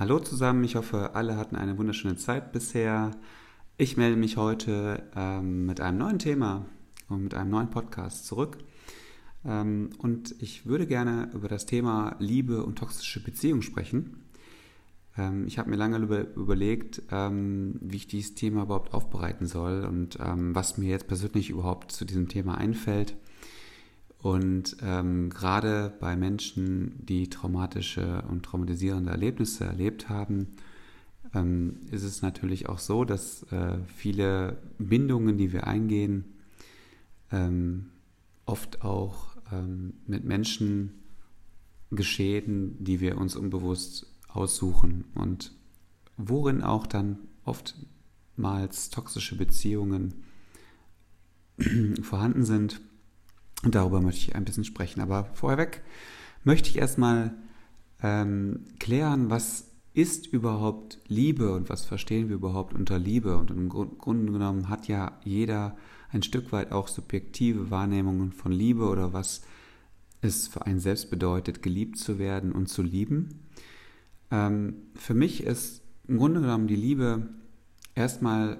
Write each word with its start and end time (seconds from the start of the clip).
Hallo 0.00 0.18
zusammen, 0.18 0.64
ich 0.64 0.76
hoffe, 0.76 1.14
alle 1.14 1.36
hatten 1.36 1.56
eine 1.56 1.76
wunderschöne 1.76 2.16
Zeit 2.16 2.52
bisher. 2.52 3.10
Ich 3.76 3.98
melde 3.98 4.16
mich 4.16 4.38
heute 4.38 5.02
ähm, 5.14 5.66
mit 5.66 5.82
einem 5.82 5.98
neuen 5.98 6.18
Thema 6.18 6.64
und 7.10 7.22
mit 7.22 7.34
einem 7.34 7.50
neuen 7.50 7.68
Podcast 7.68 8.24
zurück. 8.24 8.56
Ähm, 9.44 9.90
und 9.98 10.34
ich 10.38 10.64
würde 10.64 10.86
gerne 10.86 11.28
über 11.34 11.48
das 11.48 11.66
Thema 11.66 12.16
Liebe 12.18 12.64
und 12.64 12.78
toxische 12.78 13.22
Beziehungen 13.22 13.60
sprechen. 13.60 14.24
Ähm, 15.18 15.46
ich 15.46 15.58
habe 15.58 15.68
mir 15.68 15.76
lange 15.76 15.98
über, 15.98 16.34
überlegt, 16.34 17.02
ähm, 17.10 17.78
wie 17.82 17.96
ich 17.96 18.06
dieses 18.06 18.34
Thema 18.34 18.62
überhaupt 18.62 18.94
aufbereiten 18.94 19.46
soll 19.46 19.84
und 19.84 20.16
ähm, 20.18 20.54
was 20.54 20.78
mir 20.78 20.88
jetzt 20.88 21.08
persönlich 21.08 21.50
überhaupt 21.50 21.92
zu 21.92 22.06
diesem 22.06 22.26
Thema 22.26 22.56
einfällt. 22.56 23.16
Und 24.22 24.76
ähm, 24.82 25.30
gerade 25.30 25.94
bei 25.98 26.14
Menschen, 26.14 26.94
die 27.06 27.30
traumatische 27.30 28.22
und 28.28 28.44
traumatisierende 28.44 29.10
Erlebnisse 29.10 29.64
erlebt 29.64 30.10
haben, 30.10 30.48
ähm, 31.34 31.80
ist 31.90 32.02
es 32.02 32.20
natürlich 32.20 32.68
auch 32.68 32.78
so, 32.78 33.04
dass 33.04 33.44
äh, 33.44 33.78
viele 33.86 34.58
Bindungen, 34.78 35.38
die 35.38 35.52
wir 35.52 35.66
eingehen, 35.66 36.24
ähm, 37.32 37.86
oft 38.44 38.82
auch 38.82 39.36
ähm, 39.50 39.94
mit 40.06 40.24
Menschen 40.24 41.00
geschehen, 41.90 42.76
die 42.78 43.00
wir 43.00 43.16
uns 43.16 43.36
unbewusst 43.36 44.06
aussuchen. 44.28 45.04
Und 45.14 45.52
worin 46.18 46.62
auch 46.62 46.86
dann 46.86 47.20
oftmals 47.44 48.90
toxische 48.90 49.36
Beziehungen 49.36 50.24
vorhanden 52.02 52.44
sind 52.44 52.82
und 53.62 53.74
darüber 53.74 54.00
möchte 54.00 54.20
ich 54.20 54.34
ein 54.34 54.44
bisschen 54.44 54.64
sprechen. 54.64 55.00
Aber 55.00 55.24
vorweg 55.34 55.82
möchte 56.44 56.68
ich 56.68 56.78
erstmal 56.78 57.34
ähm, 58.02 58.64
klären, 58.78 59.30
was 59.30 59.70
ist 59.92 60.26
überhaupt 60.26 60.98
Liebe 61.08 61.52
und 61.52 61.68
was 61.68 61.84
verstehen 61.84 62.28
wir 62.28 62.36
überhaupt 62.36 62.74
unter 62.74 62.98
Liebe. 62.98 63.36
Und 63.36 63.50
im 63.50 63.68
Grunde 63.68 64.32
genommen 64.32 64.68
hat 64.68 64.88
ja 64.88 65.18
jeder 65.24 65.76
ein 66.10 66.22
Stück 66.22 66.52
weit 66.52 66.72
auch 66.72 66.88
subjektive 66.88 67.70
Wahrnehmungen 67.70 68.32
von 68.32 68.52
Liebe 68.52 68.88
oder 68.88 69.12
was 69.12 69.42
es 70.22 70.48
für 70.48 70.66
einen 70.66 70.80
selbst 70.80 71.10
bedeutet, 71.10 71.62
geliebt 71.62 71.98
zu 71.98 72.18
werden 72.18 72.52
und 72.52 72.68
zu 72.68 72.82
lieben. 72.82 73.40
Ähm, 74.30 74.74
für 74.94 75.14
mich 75.14 75.44
ist 75.44 75.82
im 76.06 76.18
Grunde 76.18 76.40
genommen 76.40 76.66
die 76.66 76.76
Liebe 76.76 77.28
erstmal 77.94 78.58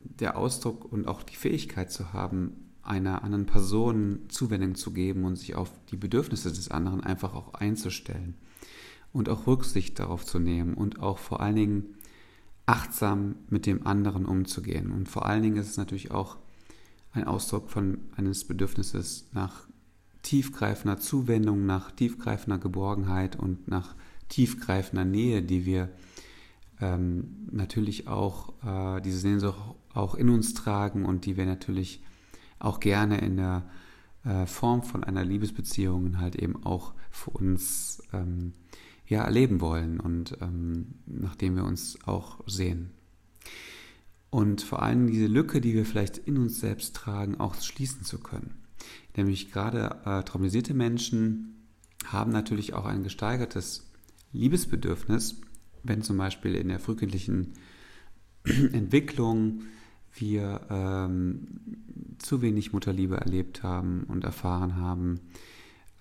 der 0.00 0.36
Ausdruck 0.36 0.90
und 0.90 1.06
auch 1.06 1.22
die 1.22 1.36
Fähigkeit 1.36 1.92
zu 1.92 2.12
haben, 2.12 2.71
einer 2.82 3.22
anderen 3.22 3.46
Person 3.46 4.20
Zuwendung 4.28 4.74
zu 4.74 4.92
geben 4.92 5.24
und 5.24 5.36
sich 5.36 5.54
auf 5.54 5.70
die 5.90 5.96
Bedürfnisse 5.96 6.50
des 6.50 6.70
anderen 6.70 7.00
einfach 7.02 7.34
auch 7.34 7.54
einzustellen 7.54 8.34
und 9.12 9.28
auch 9.28 9.46
Rücksicht 9.46 9.98
darauf 9.98 10.24
zu 10.24 10.38
nehmen 10.38 10.74
und 10.74 11.00
auch 11.00 11.18
vor 11.18 11.40
allen 11.40 11.56
Dingen 11.56 11.94
achtsam 12.66 13.36
mit 13.48 13.66
dem 13.66 13.86
anderen 13.86 14.24
umzugehen. 14.24 14.90
Und 14.90 15.08
vor 15.08 15.26
allen 15.26 15.42
Dingen 15.42 15.56
ist 15.56 15.70
es 15.70 15.76
natürlich 15.76 16.10
auch 16.10 16.38
ein 17.12 17.24
Ausdruck 17.24 17.70
von 17.70 17.98
eines 18.16 18.44
Bedürfnisses 18.46 19.28
nach 19.32 19.66
tiefgreifender 20.22 20.98
Zuwendung, 20.98 21.66
nach 21.66 21.90
tiefgreifender 21.90 22.58
Geborgenheit 22.58 23.36
und 23.36 23.68
nach 23.68 23.94
tiefgreifender 24.28 25.04
Nähe, 25.04 25.42
die 25.42 25.66
wir 25.66 25.90
ähm, 26.80 27.48
natürlich 27.50 28.08
auch 28.08 28.54
äh, 28.64 29.00
diese 29.02 29.18
Sehnsucht 29.18 29.58
auch 29.92 30.14
in 30.14 30.30
uns 30.30 30.54
tragen 30.54 31.04
und 31.04 31.26
die 31.26 31.36
wir 31.36 31.44
natürlich 31.44 32.02
auch 32.62 32.80
gerne 32.80 33.18
in 33.18 33.36
der 33.36 33.64
äh, 34.24 34.46
Form 34.46 34.82
von 34.82 35.04
einer 35.04 35.24
Liebesbeziehung 35.24 36.18
halt 36.18 36.36
eben 36.36 36.64
auch 36.64 36.94
für 37.10 37.30
uns 37.30 38.02
ähm, 38.12 38.54
ja, 39.06 39.24
erleben 39.24 39.60
wollen 39.60 40.00
und 40.00 40.36
ähm, 40.40 40.94
nachdem 41.06 41.56
wir 41.56 41.64
uns 41.64 41.98
auch 42.06 42.40
sehen. 42.46 42.90
Und 44.30 44.62
vor 44.62 44.82
allem 44.82 45.08
diese 45.08 45.26
Lücke, 45.26 45.60
die 45.60 45.74
wir 45.74 45.84
vielleicht 45.84 46.16
in 46.16 46.38
uns 46.38 46.60
selbst 46.60 46.96
tragen, 46.96 47.38
auch 47.38 47.54
schließen 47.60 48.04
zu 48.04 48.18
können. 48.18 48.62
Nämlich 49.16 49.52
gerade 49.52 50.00
äh, 50.06 50.22
traumatisierte 50.22 50.72
Menschen 50.72 51.66
haben 52.06 52.32
natürlich 52.32 52.72
auch 52.72 52.86
ein 52.86 53.02
gesteigertes 53.02 53.90
Liebesbedürfnis, 54.32 55.40
wenn 55.82 56.02
zum 56.02 56.16
Beispiel 56.16 56.54
in 56.54 56.68
der 56.68 56.78
frühkindlichen 56.78 57.52
Entwicklung 58.44 59.64
wir 60.14 60.60
ähm, 60.70 61.48
zu 62.18 62.42
wenig 62.42 62.72
Mutterliebe 62.72 63.16
erlebt 63.16 63.62
haben 63.62 64.04
und 64.04 64.24
erfahren 64.24 64.76
haben, 64.76 65.20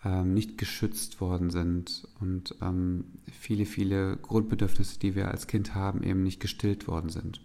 ähm, 0.03 0.33
nicht 0.33 0.57
geschützt 0.57 1.22
worden 1.22 1.49
sind 1.49 2.07
und 2.19 2.55
ähm, 2.61 3.05
viele, 3.31 3.66
viele 3.66 4.17
Grundbedürfnisse, 4.17 4.99
die 4.99 5.16
wir 5.16 5.29
als 5.29 5.47
Kind 5.47 5.75
haben, 5.75 6.03
eben 6.03 6.23
nicht 6.23 6.39
gestillt 6.39 6.88
worden 6.88 7.09
sind. 7.09 7.41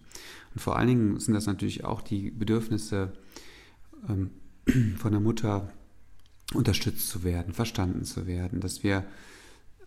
Und 0.54 0.60
vor 0.60 0.77
allen 0.77 0.88
Dingen 0.88 1.21
sind 1.21 1.34
das 1.34 1.47
natürlich 1.47 1.84
auch 1.84 2.00
die 2.00 2.31
Bedürfnisse 2.31 3.12
ähm, 4.09 4.31
von 4.97 5.12
der 5.12 5.21
Mutter, 5.21 5.71
unterstützt 6.54 7.09
zu 7.09 7.25
werden, 7.25 7.53
verstanden 7.53 8.04
zu 8.04 8.27
werden, 8.27 8.60
dass 8.60 8.84
wir 8.84 9.04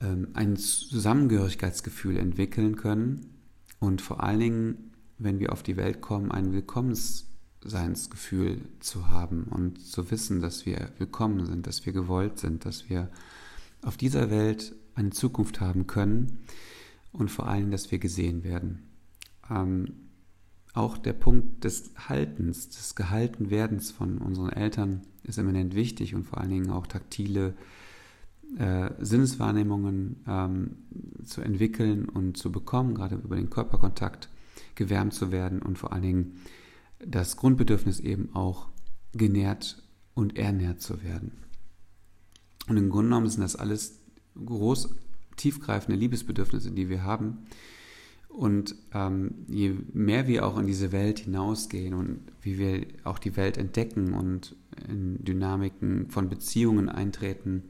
ähm, 0.01 0.27
ein 0.33 0.57
Zusammengehörigkeitsgefühl 0.57 2.17
entwickeln 2.17 2.75
können 2.75 3.33
und 3.79 4.01
vor 4.01 4.21
allen 4.21 4.39
Dingen 4.39 4.91
wenn 5.19 5.39
wir 5.39 5.51
auf 5.51 5.61
die 5.61 5.77
Welt 5.77 6.01
kommen, 6.01 6.31
ein 6.31 6.51
Willkommensseinsgefühl 6.53 8.61
zu 8.79 9.09
haben 9.09 9.43
und 9.43 9.85
zu 9.85 10.09
wissen, 10.09 10.41
dass 10.41 10.65
wir 10.65 10.89
willkommen 10.97 11.45
sind, 11.45 11.67
dass 11.67 11.85
wir 11.85 11.93
gewollt 11.93 12.39
sind, 12.39 12.65
dass 12.65 12.89
wir 12.89 13.11
auf 13.81 13.97
dieser 13.97 14.31
Welt 14.31 14.73
eine 14.95 15.11
Zukunft 15.11 15.61
haben 15.61 15.87
können 15.87 16.39
und 17.11 17.29
vor 17.29 17.47
allem, 17.47 17.69
dass 17.69 17.91
wir 17.91 17.99
gesehen 17.99 18.43
werden. 18.43 18.89
Ähm, 19.49 19.93
auch 20.73 20.97
der 20.97 21.13
Punkt 21.13 21.63
des 21.63 21.91
Haltens, 22.07 22.69
des 22.69 22.95
Gehaltenwerdens 22.95 23.91
von 23.91 24.19
unseren 24.19 24.49
Eltern 24.49 25.01
ist 25.23 25.37
eminent 25.37 25.75
wichtig 25.75 26.15
und 26.15 26.23
vor 26.23 26.39
allen 26.39 26.51
Dingen 26.51 26.69
auch 26.69 26.87
taktile 26.87 27.55
äh, 28.57 28.91
Sinneswahrnehmungen 28.99 30.23
ähm, 30.27 30.77
zu 31.25 31.41
entwickeln 31.41 32.07
und 32.07 32.37
zu 32.37 32.51
bekommen, 32.51 32.95
gerade 32.95 33.15
über 33.15 33.35
den 33.35 33.49
Körperkontakt 33.49 34.29
gewärmt 34.79 35.13
zu 35.13 35.31
werden 35.31 35.61
und 35.61 35.77
vor 35.77 35.93
allen 35.93 36.01
Dingen 36.01 36.39
das 37.05 37.37
Grundbedürfnis 37.37 37.99
eben 37.99 38.33
auch 38.33 38.69
genährt 39.13 39.83
und 40.13 40.37
ernährt 40.37 40.81
zu 40.81 41.03
werden. 41.03 41.33
Und 42.67 42.77
im 42.77 42.89
Grunde 42.89 43.09
genommen 43.09 43.29
sind 43.29 43.41
das 43.41 43.55
alles 43.55 43.99
groß 44.43 44.95
tiefgreifende 45.35 45.99
Liebesbedürfnisse, 45.99 46.71
die 46.71 46.89
wir 46.89 47.03
haben. 47.03 47.45
Und 48.29 48.75
ähm, 48.93 49.45
je 49.47 49.75
mehr 49.91 50.27
wir 50.27 50.45
auch 50.45 50.57
in 50.57 50.67
diese 50.67 50.91
Welt 50.91 51.19
hinausgehen 51.19 51.93
und 51.93 52.21
wie 52.41 52.57
wir 52.57 52.85
auch 53.03 53.19
die 53.19 53.35
Welt 53.35 53.57
entdecken 53.57 54.13
und 54.13 54.55
in 54.87 55.23
Dynamiken 55.23 56.09
von 56.09 56.29
Beziehungen 56.29 56.87
eintreten, 56.89 57.63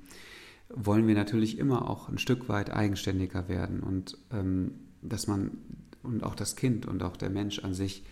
wollen 0.69 1.07
wir 1.07 1.15
natürlich 1.15 1.57
immer 1.57 1.89
auch 1.89 2.09
ein 2.09 2.19
Stück 2.19 2.49
weit 2.49 2.71
eigenständiger 2.71 3.47
werden 3.47 3.79
und 3.79 4.17
ähm, 4.31 4.71
dass 5.01 5.25
man 5.27 5.51
und 6.03 6.23
auch 6.23 6.35
das 6.35 6.55
Kind 6.55 6.85
und 6.85 7.03
auch 7.03 7.17
der 7.17 7.29
Mensch 7.29 7.59
an 7.59 7.73
sich 7.73 8.03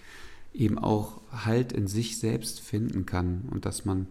eben 0.54 0.78
auch 0.78 1.22
Halt 1.32 1.72
in 1.72 1.88
sich 1.88 2.20
selbst 2.20 2.60
finden 2.60 3.06
kann 3.06 3.48
und 3.52 3.66
dass 3.66 3.86
man 3.86 4.08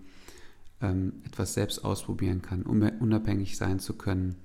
ähm, 0.81 1.14
etwas 1.25 1.54
selbst 1.54 1.84
ausprobieren 1.84 2.42
kann, 2.42 2.62
um 2.62 2.82
unabhängig 3.00 3.56
sein 3.56 3.78
zu 3.81 3.94
können 3.94 4.36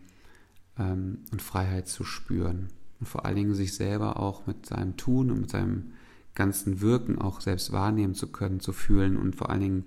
ähm, 0.78 1.20
und 1.32 1.42
Freiheit 1.42 1.88
zu 1.88 2.04
spüren. 2.04 2.70
Und 3.00 3.08
vor 3.08 3.26
allen 3.26 3.36
Dingen 3.36 3.56
sich 3.56 3.74
selber 3.74 4.20
auch 4.20 4.48
mit 4.48 4.66
seinem 4.66 4.98
Tun 4.98 5.32
und 5.32 5.42
mit 5.42 5.50
seinem 5.50 5.94
ganzen 6.34 6.82
Wirken 6.82 7.20
auch 7.20 7.42
selbst 7.42 7.72
wahrnehmen 7.72 8.16
zu 8.16 8.32
können, 8.32 8.60
zu 8.60 8.74
fühlen 8.74 9.18
und 9.18 9.36
vor 9.36 9.50
allen 9.50 9.62
Dingen 9.62 9.84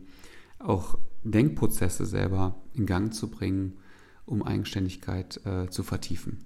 auch 0.59 0.99
Denkprozesse 1.23 2.07
selber 2.07 2.57
in 2.75 2.87
Gang 2.87 3.15
zu 3.15 3.29
bringen, 3.29 3.79
um 4.27 4.43
Eigenständigkeit 4.43 5.41
äh, 5.47 5.69
zu 5.71 5.83
vertiefen. 5.83 6.45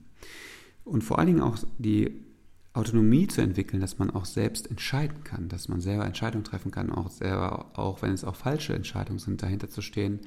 Und 0.85 1.05
vor 1.05 1.19
allen 1.19 1.27
Dingen 1.27 1.41
auch 1.41 1.59
die 1.79 2.25
Autonomie 2.79 3.27
zu 3.27 3.41
entwickeln, 3.41 3.81
dass 3.81 3.99
man 3.99 4.11
auch 4.11 4.25
selbst 4.25 4.71
entscheiden 4.71 5.25
kann, 5.25 5.49
dass 5.49 5.69
man 5.69 5.81
selber 5.81 6.07
Entscheidungen 6.07 6.45
treffen 6.45 6.71
kann, 6.71 6.91
auch 6.91 7.11
selber, 7.11 7.71
auch 7.75 8.03
wenn 8.03 8.13
es 8.13 8.25
auch 8.25 8.37
falsche 8.37 8.75
Entscheidungen 8.75 9.19
sind, 9.19 9.43
dahinter 9.43 9.69
zu 9.69 9.83
stehen 9.83 10.21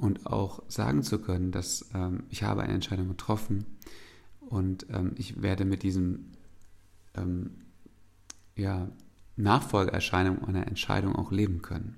und 0.00 0.26
auch 0.26 0.62
sagen 0.68 1.02
zu 1.02 1.20
können, 1.20 1.52
dass 1.52 1.88
ähm, 1.94 2.24
ich 2.28 2.42
habe 2.42 2.62
eine 2.62 2.74
Entscheidung 2.74 3.08
getroffen 3.08 3.66
und 4.40 4.86
ähm, 4.90 5.12
ich 5.16 5.42
werde 5.42 5.64
mit 5.64 5.82
diesem 5.82 6.32
ähm, 7.14 7.50
ja, 8.56 8.88
Nachfolgeerscheinung 9.36 10.44
einer 10.44 10.66
Entscheidung 10.66 11.14
auch 11.14 11.30
leben 11.30 11.62
können. 11.62 11.96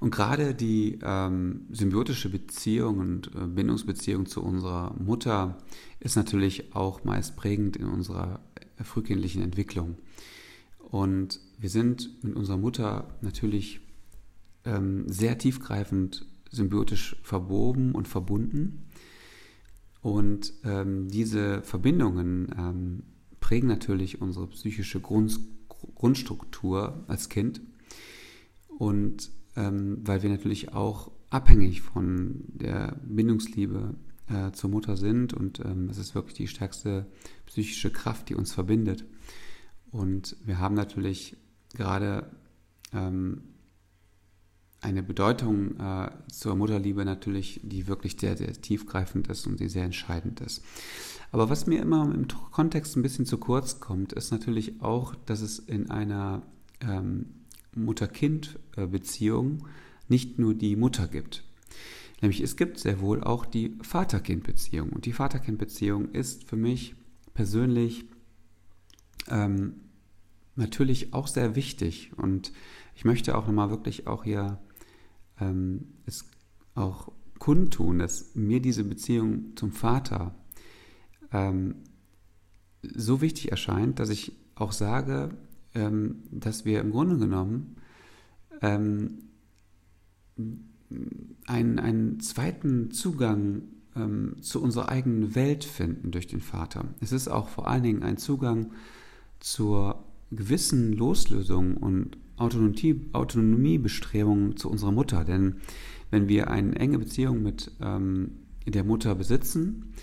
Und 0.00 0.12
gerade 0.12 0.54
die 0.54 0.98
ähm, 1.02 1.66
symbiotische 1.70 2.30
Beziehung 2.30 2.98
und 2.98 3.34
äh, 3.34 3.46
Bindungsbeziehung 3.46 4.26
zu 4.26 4.42
unserer 4.42 4.94
Mutter 4.98 5.58
ist 5.98 6.16
natürlich 6.16 6.74
auch 6.74 7.04
meist 7.04 7.36
prägend 7.36 7.76
in 7.76 7.86
unserer 7.86 8.40
äh, 8.54 8.84
frühkindlichen 8.84 9.42
Entwicklung. 9.42 9.96
Und 10.78 11.40
wir 11.58 11.68
sind 11.68 12.22
mit 12.22 12.36
unserer 12.36 12.58
Mutter 12.58 13.18
natürlich 13.22 13.80
ähm, 14.64 15.04
sehr 15.08 15.36
tiefgreifend 15.36 16.26
symbiotisch 16.50 17.16
verwoben 17.22 17.92
und 17.92 18.06
verbunden. 18.06 18.86
Und 20.00 20.52
ähm, 20.64 21.08
diese 21.08 21.62
Verbindungen 21.62 22.54
ähm, 22.56 23.02
prägen 23.40 23.66
natürlich 23.66 24.20
unsere 24.20 24.46
psychische 24.46 25.00
Grund, 25.00 25.40
Grundstruktur 25.96 27.04
als 27.08 27.28
Kind. 27.28 27.60
Und 28.78 29.30
ähm, 29.58 29.98
weil 30.04 30.22
wir 30.22 30.30
natürlich 30.30 30.72
auch 30.72 31.10
abhängig 31.30 31.82
von 31.82 32.44
der 32.46 32.96
Bindungsliebe 33.04 33.94
äh, 34.28 34.52
zur 34.52 34.70
Mutter 34.70 34.96
sind 34.96 35.34
und 35.34 35.60
ähm, 35.60 35.88
es 35.90 35.98
ist 35.98 36.14
wirklich 36.14 36.34
die 36.34 36.48
stärkste 36.48 37.06
psychische 37.46 37.90
Kraft, 37.90 38.28
die 38.28 38.34
uns 38.34 38.52
verbindet. 38.52 39.04
Und 39.90 40.36
wir 40.44 40.58
haben 40.58 40.74
natürlich 40.74 41.36
gerade 41.74 42.30
ähm, 42.92 43.42
eine 44.80 45.02
Bedeutung 45.02 45.76
äh, 45.80 46.10
zur 46.30 46.54
Mutterliebe 46.54 47.04
natürlich, 47.04 47.60
die 47.64 47.88
wirklich 47.88 48.16
sehr, 48.18 48.36
sehr 48.36 48.52
tiefgreifend 48.52 49.26
ist 49.26 49.46
und 49.46 49.58
die 49.58 49.68
sehr 49.68 49.84
entscheidend 49.84 50.40
ist. 50.40 50.62
Aber 51.32 51.50
was 51.50 51.66
mir 51.66 51.82
immer 51.82 52.04
im 52.14 52.28
Kontext 52.28 52.96
ein 52.96 53.02
bisschen 53.02 53.26
zu 53.26 53.38
kurz 53.38 53.80
kommt, 53.80 54.12
ist 54.12 54.30
natürlich 54.30 54.80
auch, 54.80 55.14
dass 55.26 55.40
es 55.40 55.58
in 55.58 55.90
einer 55.90 56.42
ähm, 56.80 57.26
Mutter-Kind-Beziehung 57.84 59.66
nicht 60.08 60.38
nur 60.38 60.54
die 60.54 60.76
Mutter 60.76 61.08
gibt. 61.08 61.44
Nämlich 62.20 62.40
es 62.40 62.56
gibt 62.56 62.78
sehr 62.78 63.00
wohl 63.00 63.22
auch 63.22 63.46
die 63.46 63.76
Vater-Kind-Beziehung. 63.82 64.90
Und 64.90 65.06
die 65.06 65.12
Vater-Kind-Beziehung 65.12 66.10
ist 66.10 66.48
für 66.48 66.56
mich 66.56 66.94
persönlich 67.34 68.06
ähm, 69.28 69.74
natürlich 70.56 71.14
auch 71.14 71.28
sehr 71.28 71.54
wichtig. 71.54 72.12
Und 72.16 72.52
ich 72.94 73.04
möchte 73.04 73.36
auch 73.36 73.46
nochmal 73.46 73.70
wirklich 73.70 74.06
auch 74.06 74.24
hier 74.24 74.58
ähm, 75.40 75.94
es 76.06 76.24
auch 76.74 77.12
kundtun, 77.38 78.00
dass 78.00 78.34
mir 78.34 78.60
diese 78.60 78.84
Beziehung 78.84 79.56
zum 79.56 79.72
Vater 79.72 80.34
ähm, 81.32 81.76
so 82.82 83.20
wichtig 83.20 83.50
erscheint, 83.50 84.00
dass 84.00 84.08
ich 84.08 84.32
auch 84.56 84.72
sage, 84.72 85.36
ähm, 85.78 86.16
dass 86.30 86.64
wir 86.64 86.80
im 86.80 86.90
Grunde 86.90 87.16
genommen 87.16 87.76
ähm, 88.60 89.18
einen, 91.46 91.78
einen 91.78 92.20
zweiten 92.20 92.90
Zugang 92.90 93.62
ähm, 93.96 94.36
zu 94.40 94.62
unserer 94.62 94.88
eigenen 94.88 95.34
Welt 95.34 95.64
finden 95.64 96.10
durch 96.10 96.26
den 96.26 96.40
Vater. 96.40 96.84
Es 97.00 97.12
ist 97.12 97.28
auch 97.28 97.48
vor 97.48 97.68
allen 97.68 97.82
Dingen 97.82 98.02
ein 98.02 98.16
Zugang 98.16 98.72
zur 99.40 100.04
gewissen 100.30 100.92
Loslösung 100.92 101.76
und 101.76 102.18
Autonomie, 102.36 103.00
Autonomiebestrebungen 103.12 104.56
zu 104.56 104.70
unserer 104.70 104.92
Mutter. 104.92 105.24
Denn 105.24 105.56
wenn 106.10 106.28
wir 106.28 106.50
eine 106.50 106.76
enge 106.76 106.98
Beziehung 106.98 107.42
mit 107.42 107.72
ähm, 107.80 108.32
der 108.66 108.84
Mutter 108.84 109.14
besitzen, 109.14 109.94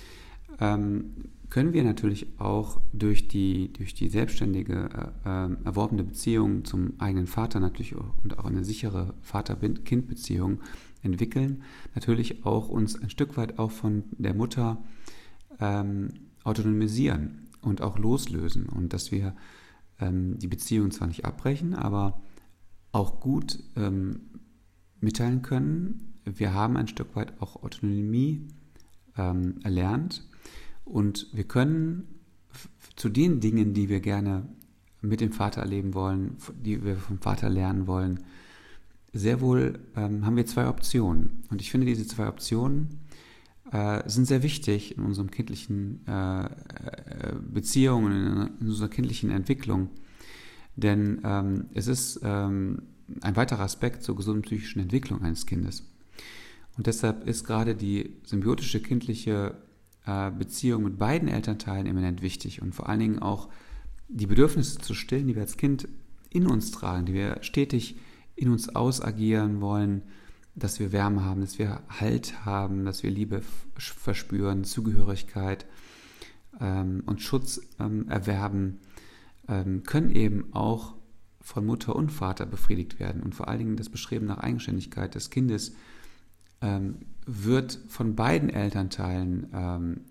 ähm, 0.59 1.11
können 1.55 1.71
wir 1.71 1.85
natürlich 1.85 2.37
auch 2.37 2.81
durch 2.91 3.29
die, 3.29 3.71
durch 3.71 3.93
die 3.93 4.09
selbstständige, 4.09 5.13
äh, 5.23 5.29
äh 5.29 5.55
erworbene 5.63 6.03
Beziehung 6.03 6.65
zum 6.65 6.99
eigenen 6.99 7.27
Vater 7.27 7.61
natürlich 7.61 7.95
auch, 7.95 8.13
und 8.21 8.37
auch 8.37 8.43
eine 8.43 8.65
sichere 8.65 9.13
Vater-Kind-Beziehung 9.21 10.59
entwickeln, 11.01 11.63
natürlich 11.93 12.45
auch 12.45 12.67
uns 12.67 13.01
ein 13.01 13.09
Stück 13.09 13.37
weit 13.37 13.57
auch 13.57 13.71
von 13.71 14.03
der 14.17 14.33
Mutter 14.33 14.83
ähm, 15.61 16.09
autonomisieren 16.43 17.47
und 17.61 17.81
auch 17.81 17.97
loslösen 17.97 18.67
und 18.67 18.91
dass 18.91 19.13
wir 19.13 19.33
ähm, 20.01 20.37
die 20.37 20.47
Beziehung 20.47 20.91
zwar 20.91 21.07
nicht 21.07 21.23
abbrechen, 21.23 21.73
aber 21.73 22.21
auch 22.91 23.21
gut 23.21 23.63
ähm, 23.77 24.23
mitteilen 24.99 25.41
können. 25.41 26.19
Wir 26.25 26.53
haben 26.53 26.75
ein 26.75 26.89
Stück 26.89 27.15
weit 27.15 27.41
auch 27.41 27.63
Autonomie 27.63 28.45
ähm, 29.15 29.59
erlernt 29.63 30.27
und 30.85 31.27
wir 31.33 31.43
können 31.43 32.07
zu 32.95 33.09
den 33.09 33.39
Dingen, 33.39 33.73
die 33.73 33.89
wir 33.89 33.99
gerne 33.99 34.47
mit 35.01 35.21
dem 35.21 35.31
Vater 35.31 35.61
erleben 35.61 35.93
wollen, 35.93 36.37
die 36.63 36.83
wir 36.83 36.95
vom 36.95 37.19
Vater 37.19 37.49
lernen 37.49 37.87
wollen, 37.87 38.21
sehr 39.13 39.41
wohl 39.41 39.79
ähm, 39.95 40.25
haben 40.25 40.35
wir 40.35 40.45
zwei 40.45 40.67
Optionen. 40.67 41.43
Und 41.49 41.61
ich 41.61 41.71
finde, 41.71 41.85
diese 41.87 42.05
zwei 42.05 42.27
Optionen 42.27 42.99
äh, 43.71 44.07
sind 44.09 44.25
sehr 44.25 44.43
wichtig 44.43 44.97
in 44.97 45.03
unserem 45.03 45.31
kindlichen 45.31 46.05
äh, 46.07 46.45
äh 46.45 46.49
Beziehungen, 47.53 48.51
in 48.59 48.67
unserer 48.67 48.89
kindlichen 48.89 49.31
Entwicklung. 49.31 49.89
Denn 50.75 51.21
ähm, 51.23 51.65
es 51.73 51.87
ist 51.87 52.19
ähm, 52.23 52.81
ein 53.21 53.35
weiterer 53.35 53.61
Aspekt 53.61 54.03
zur 54.03 54.15
gesunden 54.15 54.41
psychischen 54.41 54.81
Entwicklung 54.81 55.21
eines 55.21 55.45
Kindes. 55.45 55.83
Und 56.77 56.87
deshalb 56.87 57.25
ist 57.25 57.45
gerade 57.45 57.75
die 57.75 58.17
symbiotische 58.25 58.81
kindliche 58.81 59.55
äh, 60.05 60.31
Beziehung 60.31 60.83
mit 60.83 60.97
beiden 60.97 61.27
Elternteilen 61.27 61.87
eminent 61.87 62.21
wichtig 62.21 62.61
und 62.61 62.73
vor 62.73 62.89
allen 62.89 62.99
Dingen 62.99 63.19
auch 63.19 63.49
die 64.07 64.27
Bedürfnisse 64.27 64.77
zu 64.77 64.93
stillen, 64.93 65.27
die 65.27 65.35
wir 65.35 65.41
als 65.41 65.57
Kind 65.57 65.87
in 66.29 66.47
uns 66.47 66.71
tragen, 66.71 67.05
die 67.05 67.13
wir 67.13 67.37
stetig 67.41 67.97
in 68.35 68.49
uns 68.49 68.75
ausagieren 68.75 69.61
wollen, 69.61 70.03
dass 70.55 70.79
wir 70.79 70.91
Wärme 70.91 71.23
haben, 71.23 71.41
dass 71.41 71.59
wir 71.59 71.81
Halt 71.89 72.45
haben, 72.45 72.85
dass 72.85 73.03
wir 73.03 73.11
Liebe 73.11 73.41
verspüren, 73.77 74.63
Zugehörigkeit 74.63 75.65
ähm, 76.59 77.03
und 77.05 77.21
Schutz 77.21 77.61
ähm, 77.79 78.07
erwerben, 78.07 78.79
ähm, 79.47 79.83
können 79.83 80.11
eben 80.11 80.53
auch 80.53 80.95
von 81.41 81.65
Mutter 81.65 81.95
und 81.95 82.11
Vater 82.11 82.45
befriedigt 82.45 82.99
werden. 82.99 83.21
Und 83.21 83.35
vor 83.35 83.47
allen 83.47 83.59
Dingen 83.59 83.77
das 83.77 83.89
Bestreben 83.89 84.25
nach 84.25 84.39
Eigenständigkeit 84.39 85.13
des 85.13 85.29
Kindes 85.29 85.75
ähm, 86.61 86.97
wird 87.25 87.79
von 87.87 88.15
beiden 88.15 88.49
Elternteilen 88.49 89.47
ähm, 89.53 90.01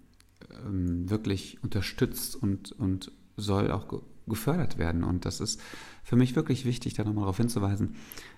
ähm, 0.65 1.11
wirklich 1.11 1.63
unterstützt 1.63 2.37
und, 2.37 2.73
und 2.73 3.13
soll 3.37 3.71
auch 3.71 3.89
ge 3.89 4.01
gefördert 4.27 4.79
werden. 4.79 5.05
Und 5.05 5.27
das 5.27 5.41
ist 5.41 5.61
für 6.03 6.17
mich 6.17 6.35
wirklich 6.35 6.65
wichtig, 6.65 6.95
da 6.95 7.05
nochmal 7.05 7.25
darauf 7.25 7.37
hinzuweisen, 7.37 7.97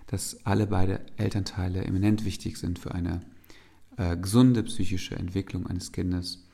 dass 0.08 0.44
alle 0.44 0.66
beide 0.66 1.06
Elternteile 1.16 1.84
eminent 1.84 2.24
wichtig 2.24 2.56
sind 2.58 2.80
für 2.80 2.92
eine 2.92 3.20
äh, 3.96 4.16
gesunde 4.16 4.64
psychische 4.64 5.14
Entwicklung 5.14 5.66
eines 5.68 5.92
Kindes. 5.92 6.44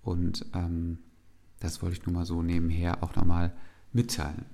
Und 0.00 0.46
ähm, 0.54 1.00
das 1.60 1.82
wollte 1.82 1.96
ich 1.96 2.06
nur 2.06 2.14
mal 2.14 2.24
so 2.24 2.42
nebenher 2.42 3.02
auch 3.02 3.14
nochmal 3.14 3.52
mitteilen. 3.92 4.46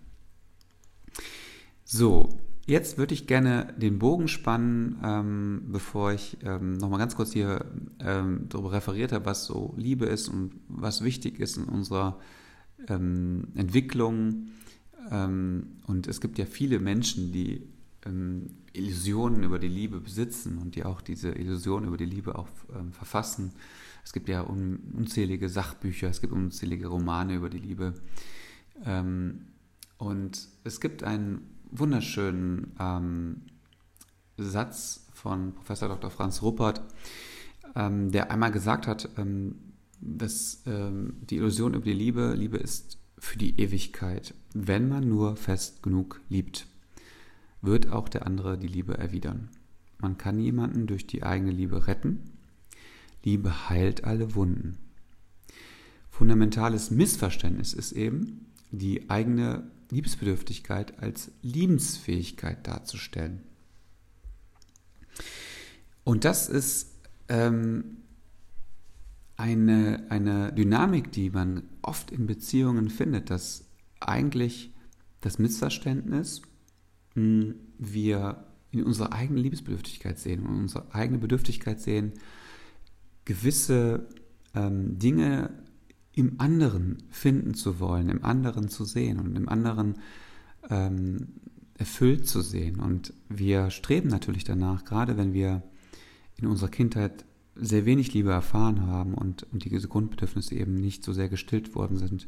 So, 1.85 2.29
Jetzt 2.69 2.99
würde 2.99 3.15
ich 3.15 3.27
gerne 3.27 3.73
den 3.79 3.99
Bogen 3.99 4.29
spannen, 4.29 5.01
ähm, 5.03 5.63
bevor 5.69 6.13
ich 6.13 6.37
ähm, 6.43 6.77
nochmal 6.77 6.99
ganz 6.99 7.17
kurz 7.17 7.33
hier 7.33 7.65
ähm, 7.99 8.45
darüber 8.51 8.73
referiert 8.73 9.11
habe, 9.11 9.25
was 9.25 9.47
so 9.47 9.73
Liebe 9.79 10.05
ist 10.05 10.29
und 10.29 10.53
was 10.69 11.03
wichtig 11.03 11.41
ist 11.41 11.57
in 11.57 11.65
unserer 11.65 12.21
ähm, 12.87 13.45
Entwicklung. 13.55 14.49
Ähm, 15.11 15.79
und 15.87 16.09
es 16.09 16.21
gibt 16.21 16.37
ja 16.37 16.45
viele 16.45 16.79
Menschen, 16.79 17.33
die 17.33 17.63
ähm, 18.05 18.51
Illusionen 18.75 19.45
über 19.45 19.59
die 19.59 19.69
Liebe 19.69 19.99
besitzen 19.99 20.59
und 20.59 20.77
die 20.77 20.85
auch 20.85 21.01
diese 21.01 21.31
Illusionen 21.31 21.89
über 21.89 21.97
die 21.97 22.05
Liebe 22.05 22.39
auch 22.39 22.49
ähm, 22.79 22.93
verfassen. 22.93 23.53
Es 24.05 24.13
gibt 24.13 24.29
ja 24.29 24.43
un 24.47 24.93
unzählige 24.93 25.49
Sachbücher, 25.49 26.11
es 26.11 26.21
gibt 26.21 26.35
unzählige 26.35 26.89
Romane 26.89 27.35
über 27.35 27.49
die 27.49 27.61
Liebe. 27.61 27.95
Und 29.99 30.49
es 30.63 30.81
gibt 30.81 31.03
einen 31.03 31.58
wunderschönen 31.71 32.75
ähm, 32.79 33.43
Satz 34.37 35.07
von 35.13 35.53
Professor 35.55 35.89
Dr. 35.89 36.11
Franz 36.11 36.43
Ruppert, 36.43 36.83
ähm, 37.75 38.11
der 38.11 38.31
einmal 38.31 38.53
gesagt 38.53 38.87
hat, 38.87 39.09
ähm, 39.17 39.57
dass 40.01 40.63
ähm, 40.67 41.15
die 41.23 41.37
Illusion 41.37 41.75
über 41.75 41.85
die 41.85 41.93
Liebe, 41.93 42.35
Liebe 42.35 42.57
ist 42.57 42.99
für 43.19 43.39
die 43.39 43.61
Ewigkeit. 43.61 44.35
Wenn 44.55 44.89
man 44.89 45.09
nur 45.09 45.37
fest 45.37 45.83
genug 45.83 46.21
liebt, 46.29 46.67
wird 47.61 47.91
auch 47.91 48.09
der 48.09 48.27
andere 48.27 48.59
die 48.59 48.69
Liebe 48.69 48.97
erwidern. 48.97 49.51
Man 49.99 50.17
kann 50.17 50.39
jemanden 50.39 50.87
durch 50.87 51.07
die 51.07 51.25
eigene 51.25 51.51
Liebe 51.51 51.89
retten. 51.89 52.21
Liebe 53.25 53.69
heilt 53.69 54.05
alle 54.05 54.37
Wunden. 54.37 54.79
Fundamentales 56.11 56.91
Missverständnis 56.93 57.75
ist 57.75 57.93
eben, 57.93 58.47
die 58.71 59.11
eigene 59.11 59.71
Liebesbedürftigkeit 59.91 60.99
als 60.99 61.31
Liebensfähigkeit 61.43 62.67
darzustellen. 62.67 63.43
Und 66.05 66.25
das 66.25 66.49
ist 66.49 66.95
ähm, 67.29 67.99
eine, 69.37 70.07
eine 70.09 70.53
Dynamik, 70.53 71.13
die 71.13 71.31
man 71.31 71.63
oft 71.83 72.11
in 72.11 72.27
Beziehungen 72.27 72.91
findet, 72.91 73.31
dass 73.31 73.65
eigentlich 74.01 74.73
das 75.21 75.39
Missverständnis 75.39 76.43
mh, 77.15 77.23
hm, 77.23 77.55
wir 77.79 78.45
in 78.71 78.85
unserer 78.85 79.13
eigenen 79.13 79.43
Liebesbedürftigkeit 79.43 80.19
sehen 80.19 80.45
und 80.45 80.57
unsere 80.57 80.95
eigene 80.95 81.19
Bedürftigkeit 81.19 81.81
sehen, 81.81 82.13
gewisse 83.25 84.09
ähm, 84.55 84.99
Dinge 84.99 85.51
im 86.19 86.41
anderen 86.41 86.99
finden 87.11 87.55
zu 87.55 87.79
wollen, 87.79 88.09
im 88.09 88.25
anderen 88.25 88.69
zu 88.69 88.85
sehen 88.85 89.21
und 89.21 89.37
im 89.37 89.49
anderen 89.49 89.99
ähm, 90.69 91.29
erfüllt 91.75 92.27
zu 92.27 92.41
sehen. 92.41 92.81
Und 92.81 93.13
wir 93.29 93.71
streben 93.71 94.09
natürlich 94.09 94.43
danach, 94.43 94.85
gerade 94.85 95.17
wenn 95.17 95.33
wir 95.33 95.63
in 96.37 96.49
unserer 96.49 96.71
Kindheit 96.71 97.25
sehr 97.55 97.87
wenig 97.87 98.13
Liebe 98.15 98.33
erfahren 98.33 98.83
haben 98.83 99.15
und, 99.15 99.45
und 99.53 99.65
diese 99.65 99.87
Grundbedürfnisse 99.87 100.57
eben 100.57 100.75
nicht 100.75 101.05
so 101.05 101.13
sehr 101.13 101.29
gestillt 101.29 101.77
worden 101.77 101.99
sind, 101.99 102.27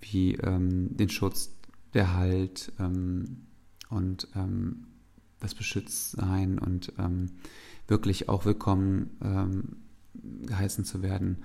wie 0.00 0.34
ähm, 0.36 0.96
den 0.96 1.10
Schutz, 1.10 1.52
der 1.92 2.16
Halt 2.16 2.72
ähm, 2.78 3.42
und 3.90 4.28
ähm, 4.34 4.86
das 5.38 5.54
Beschütztsein 5.54 6.58
und 6.58 6.94
ähm, 6.98 7.26
wirklich 7.88 8.30
auch 8.30 8.46
willkommen 8.46 9.10
ähm, 9.22 9.76
geheißen 10.46 10.86
zu 10.86 11.02
werden, 11.02 11.42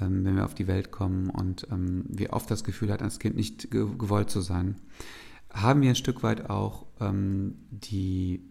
ähm, 0.00 0.24
wenn 0.24 0.36
wir 0.36 0.44
auf 0.44 0.54
die 0.54 0.66
Welt 0.66 0.90
kommen 0.90 1.30
und 1.30 1.66
ähm, 1.70 2.04
wir 2.08 2.32
oft 2.32 2.50
das 2.50 2.64
Gefühl 2.64 2.92
hatten, 2.92 3.04
als 3.04 3.18
Kind 3.18 3.36
nicht 3.36 3.70
ge 3.70 3.86
gewollt 3.98 4.30
zu 4.30 4.40
sein, 4.40 4.76
haben 5.52 5.82
wir 5.82 5.90
ein 5.90 5.96
Stück 5.96 6.22
weit 6.22 6.48
auch 6.48 6.86
ähm, 7.00 7.56
die, 7.70 8.42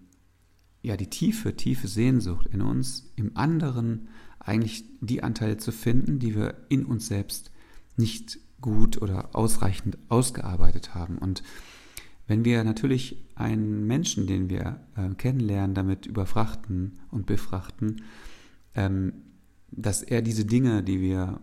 ja, 0.82 0.98
die 0.98 1.10
tiefe, 1.10 1.56
tiefe 1.56 1.88
Sehnsucht 1.88 2.48
in 2.48 2.62
uns, 2.62 3.12
im 3.16 3.36
anderen 3.36 4.10
eigentlich 4.40 4.86
die 5.02 5.24
Anteile 5.24 5.58
zu 5.58 5.72
finden, 5.72 6.20
die 6.20 6.36
wir 6.36 6.56
in 6.70 6.86
uns 6.86 7.08
selbst 7.08 7.52
nicht 7.98 8.40
gut 8.60 9.02
oder 9.02 9.36
ausreichend 9.36 9.98
ausgearbeitet 10.10 10.94
haben. 10.96 11.18
Und 11.18 11.44
wenn 12.28 12.46
wir 12.46 12.64
natürlich 12.64 13.26
einen 13.36 13.86
Menschen, 13.88 14.28
den 14.28 14.50
wir 14.50 14.80
äh, 14.96 15.14
kennenlernen, 15.16 15.76
damit 15.76 16.06
überfrachten 16.06 17.00
und 17.10 17.26
befrachten, 17.26 18.04
ähm, 18.76 19.14
dass 19.72 20.04
er 20.04 20.22
diese 20.22 20.46
Dinge, 20.46 20.84
die 20.84 21.02
wir 21.02 21.40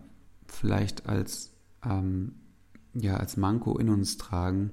vielleicht 0.47 1.07
als, 1.07 1.51
ähm, 1.83 2.33
ja, 2.93 3.17
als 3.17 3.37
Manko 3.37 3.77
in 3.77 3.89
uns 3.89 4.17
tragen, 4.17 4.71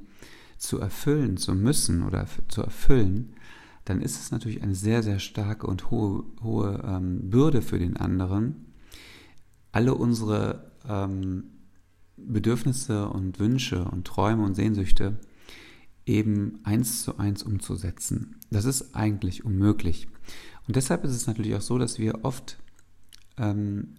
zu 0.59 0.79
erfüllen, 0.79 1.37
zu 1.37 1.55
müssen 1.55 2.03
oder 2.03 2.27
zu 2.49 2.63
erfüllen, 2.63 3.35
dann 3.85 4.01
ist 4.01 4.21
es 4.21 4.31
natürlich 4.31 4.63
eine 4.63 4.75
sehr, 4.75 5.03
sehr 5.03 5.19
starke 5.19 5.67
und 5.67 5.91
hohe, 5.91 6.25
hohe 6.43 6.83
ähm, 6.85 7.31
Bürde 7.31 7.63
für 7.63 7.79
den 7.79 7.97
anderen, 7.97 8.67
alle 9.71 9.95
unsere 9.95 10.73
ähm, 10.89 11.45
Bedürfnisse 12.17 13.09
und 13.09 13.39
Wünsche 13.39 13.85
und 13.85 14.07
Träume 14.07 14.45
und 14.45 14.55
Sehnsüchte 14.55 15.19
eben 16.07 16.61
eins 16.65 17.03
zu 17.03 17.19
eins 17.19 17.43
umzusetzen. 17.43 18.37
Das 18.51 18.65
ist 18.65 18.95
eigentlich 18.95 19.45
unmöglich. 19.45 20.09
Und 20.67 20.77
deshalb 20.77 21.05
ist 21.05 21.13
es 21.13 21.27
natürlich 21.27 21.55
auch 21.55 21.61
so, 21.61 21.79
dass 21.79 21.99
wir 21.99 22.25
oft 22.25 22.59
ähm, 23.39 23.95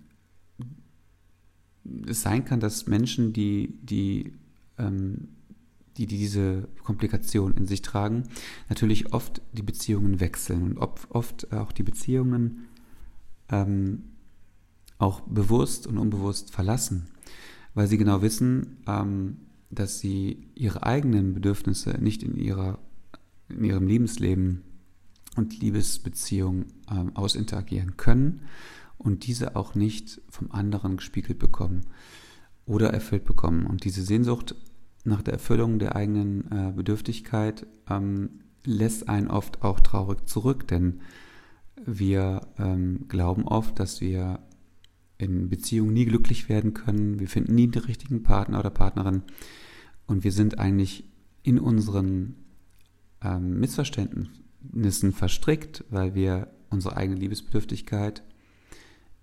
es 2.07 2.21
sein 2.21 2.45
kann, 2.45 2.59
dass 2.59 2.87
Menschen, 2.87 3.33
die, 3.33 3.79
die, 3.81 4.33
ähm, 4.77 5.29
die, 5.97 6.05
die 6.05 6.17
diese 6.17 6.67
Komplikation 6.83 7.55
in 7.55 7.65
sich 7.65 7.81
tragen, 7.81 8.23
natürlich 8.69 9.13
oft 9.13 9.41
die 9.53 9.63
Beziehungen 9.63 10.19
wechseln 10.19 10.63
und 10.63 10.77
oft, 10.77 11.09
oft 11.11 11.51
auch 11.53 11.71
die 11.71 11.83
Beziehungen 11.83 12.67
ähm, 13.49 14.03
auch 14.99 15.21
bewusst 15.21 15.87
und 15.87 15.97
unbewusst 15.97 16.51
verlassen, 16.51 17.07
weil 17.73 17.87
sie 17.87 17.97
genau 17.97 18.21
wissen, 18.21 18.77
ähm, 18.87 19.37
dass 19.69 19.99
sie 19.99 20.47
ihre 20.55 20.83
eigenen 20.83 21.33
Bedürfnisse 21.33 21.97
nicht 22.01 22.23
in, 22.23 22.37
ihrer, 22.37 22.79
in 23.49 23.63
ihrem 23.63 23.87
Lebensleben 23.87 24.63
und 25.35 25.59
Liebesbeziehung 25.59 26.65
ähm, 26.89 27.15
ausinteragieren 27.15 27.97
können 27.97 28.41
und 28.97 29.27
diese 29.27 29.55
auch 29.55 29.75
nicht 29.75 30.21
vom 30.29 30.51
anderen 30.51 30.97
gespiegelt 30.97 31.39
bekommen 31.39 31.81
oder 32.65 32.91
erfüllt 32.93 33.25
bekommen. 33.25 33.65
Und 33.65 33.83
diese 33.83 34.01
Sehnsucht 34.01 34.55
nach 35.03 35.21
der 35.21 35.33
Erfüllung 35.33 35.79
der 35.79 35.95
eigenen 35.95 36.51
äh, 36.51 36.71
Bedürftigkeit 36.75 37.65
ähm, 37.89 38.41
lässt 38.63 39.07
einen 39.07 39.27
oft 39.27 39.63
auch 39.63 39.79
traurig 39.79 40.27
zurück, 40.27 40.67
denn 40.67 40.99
wir 41.85 42.41
ähm, 42.57 43.05
glauben 43.07 43.47
oft, 43.47 43.79
dass 43.79 44.01
wir 44.01 44.39
in 45.17 45.49
Beziehungen 45.49 45.93
nie 45.93 46.05
glücklich 46.05 46.49
werden 46.49 46.73
können, 46.73 47.19
wir 47.19 47.27
finden 47.27 47.55
nie 47.55 47.67
den 47.67 47.83
richtigen 47.83 48.23
Partner 48.23 48.59
oder 48.59 48.69
Partnerin 48.69 49.23
und 50.05 50.23
wir 50.23 50.31
sind 50.31 50.59
eigentlich 50.59 51.05
in 51.43 51.59
unseren 51.59 52.35
ähm, 53.21 53.59
Missverständnissen 53.59 55.13
verstrickt, 55.13 55.85
weil 55.89 56.13
wir 56.13 56.51
unsere 56.69 56.97
eigene 56.97 57.19
Liebesbedürftigkeit 57.19 58.23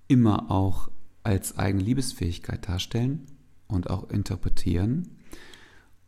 immer 0.08 0.50
auch 0.50 0.90
als 1.23 1.58
eigene 1.58 1.82
Liebesfähigkeit 1.82 2.68
darstellen 2.68 3.26
und 3.66 3.90
auch 3.90 4.11
interpretieren 4.11 5.08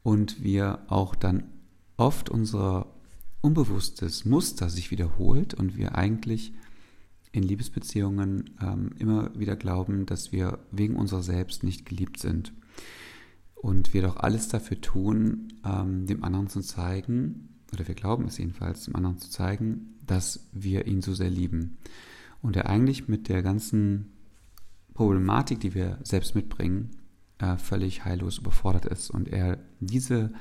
und 0.02 0.42
wir 0.42 0.80
auch 0.88 1.14
dann 1.14 1.44
oft 1.96 2.28
unser 2.28 2.86
unbewusstes 3.40 4.24
Muster 4.24 4.68
sich 4.68 4.90
wiederholt 4.90 5.54
und 5.54 5.76
wir 5.76 5.96
eigentlich 5.96 6.52
in 7.32 7.42
Liebesbeziehungen 7.42 8.50
ähm, 8.62 8.92
immer 8.98 9.38
wieder 9.38 9.56
glauben, 9.56 10.06
dass 10.06 10.32
wir 10.32 10.58
wegen 10.70 10.96
unserer 10.96 11.22
selbst 11.22 11.62
nicht 11.64 11.86
geliebt 11.86 12.18
sind. 12.18 12.52
Und 13.54 13.94
wir 13.94 14.02
doch 14.02 14.16
alles 14.16 14.48
dafür 14.48 14.80
tun, 14.80 15.52
ähm, 15.64 16.06
dem 16.06 16.24
anderen 16.24 16.48
zu 16.48 16.60
zeigen, 16.60 17.48
oder 17.72 17.86
wir 17.88 17.94
glauben 17.94 18.26
es 18.26 18.38
jedenfalls, 18.38 18.84
dem 18.84 18.96
anderen 18.96 19.18
zu 19.18 19.28
zeigen, 19.30 19.96
dass 20.06 20.48
wir 20.52 20.86
ihn 20.86 21.02
so 21.02 21.14
sehr 21.14 21.30
lieben 21.30 21.78
und 22.46 22.54
er 22.54 22.70
eigentlich 22.70 23.08
mit 23.08 23.28
der 23.28 23.42
ganzen 23.42 24.12
Problematik, 24.94 25.58
die 25.58 25.74
wir 25.74 25.98
selbst 26.04 26.36
mitbringen, 26.36 26.90
äh, 27.38 27.56
völlig 27.56 28.04
heillos 28.04 28.38
überfordert 28.38 28.86
ist 28.86 29.10
und 29.10 29.28
er 29.28 29.58
diese, 29.80 30.32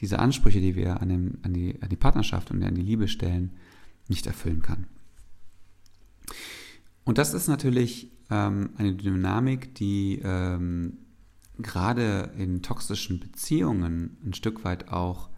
diese 0.00 0.18
Ansprüche, 0.18 0.62
die 0.62 0.74
wir 0.76 1.02
an, 1.02 1.10
dem, 1.10 1.38
an, 1.42 1.52
die, 1.52 1.76
an 1.82 1.90
die 1.90 1.96
Partnerschaft 1.96 2.50
und 2.50 2.62
an 2.64 2.74
die 2.74 2.80
Liebe 2.80 3.06
stellen, 3.06 3.50
nicht 4.08 4.26
erfüllen 4.26 4.62
kann. 4.62 4.86
Und 7.04 7.18
das 7.18 7.34
ist 7.34 7.48
natürlich 7.48 8.10
ähm, 8.30 8.70
eine 8.78 8.94
Dynamik, 8.94 9.74
die 9.74 10.22
ähm, 10.24 10.96
gerade 11.58 12.32
in 12.38 12.62
toxischen 12.62 13.20
Beziehungen 13.20 14.16
ein 14.24 14.32
Stück 14.32 14.64
weit 14.64 14.88
auch, 14.88 15.28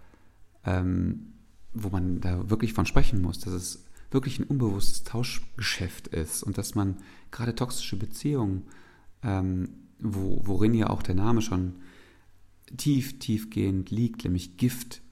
ähm, 0.64 1.32
wo 1.72 1.88
man 1.88 2.20
da 2.20 2.48
wirklich 2.48 2.72
von 2.72 2.86
sprechen 2.86 3.20
muss, 3.20 3.40
dass 3.40 3.52
es 3.52 3.83
wirklich 4.14 4.38
ein 4.38 4.44
unbewusstes 4.44 5.04
Tauschgeschäft 5.04 6.08
ist 6.08 6.42
und 6.42 6.56
dass 6.56 6.74
man 6.74 6.96
gerade 7.30 7.54
toxische 7.54 7.96
Beziehungen, 7.96 8.62
ähm, 9.22 9.68
wo, 9.98 10.40
worin 10.44 10.74
ja 10.74 10.90
auch 10.90 11.02
der 11.02 11.14
Name 11.14 11.42
schon 11.42 11.74
tief, 12.76 13.18
tiefgehend 13.18 13.90
liegt, 13.90 14.24
nämlich 14.24 14.56
Gift 14.56 15.02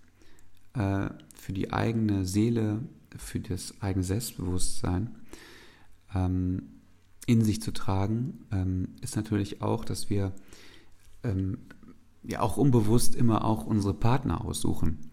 äh, 0.75 1.11
für 1.35 1.53
die 1.53 1.73
eigene 1.73 2.25
Seele, 2.25 2.83
für 3.17 3.41
das 3.41 3.81
eigene 3.83 4.05
Selbstbewusstsein 4.05 5.17
ähm, 6.15 6.63
in 7.27 7.45
sich 7.45 7.61
zu 7.61 7.73
tragen, 7.73 8.47
ähm, 8.51 8.89
ist 9.01 9.17
natürlich 9.17 9.63
auch, 9.63 9.85
dass 9.85 10.11
wir 10.11 10.33
ähm, 11.23 11.59
ja 12.23 12.41
auch 12.41 12.57
unbewusst 12.57 13.15
immer 13.15 13.45
auch 13.45 13.67
unsere 13.67 13.95
Partner 13.95 14.45
aussuchen. 14.45 15.11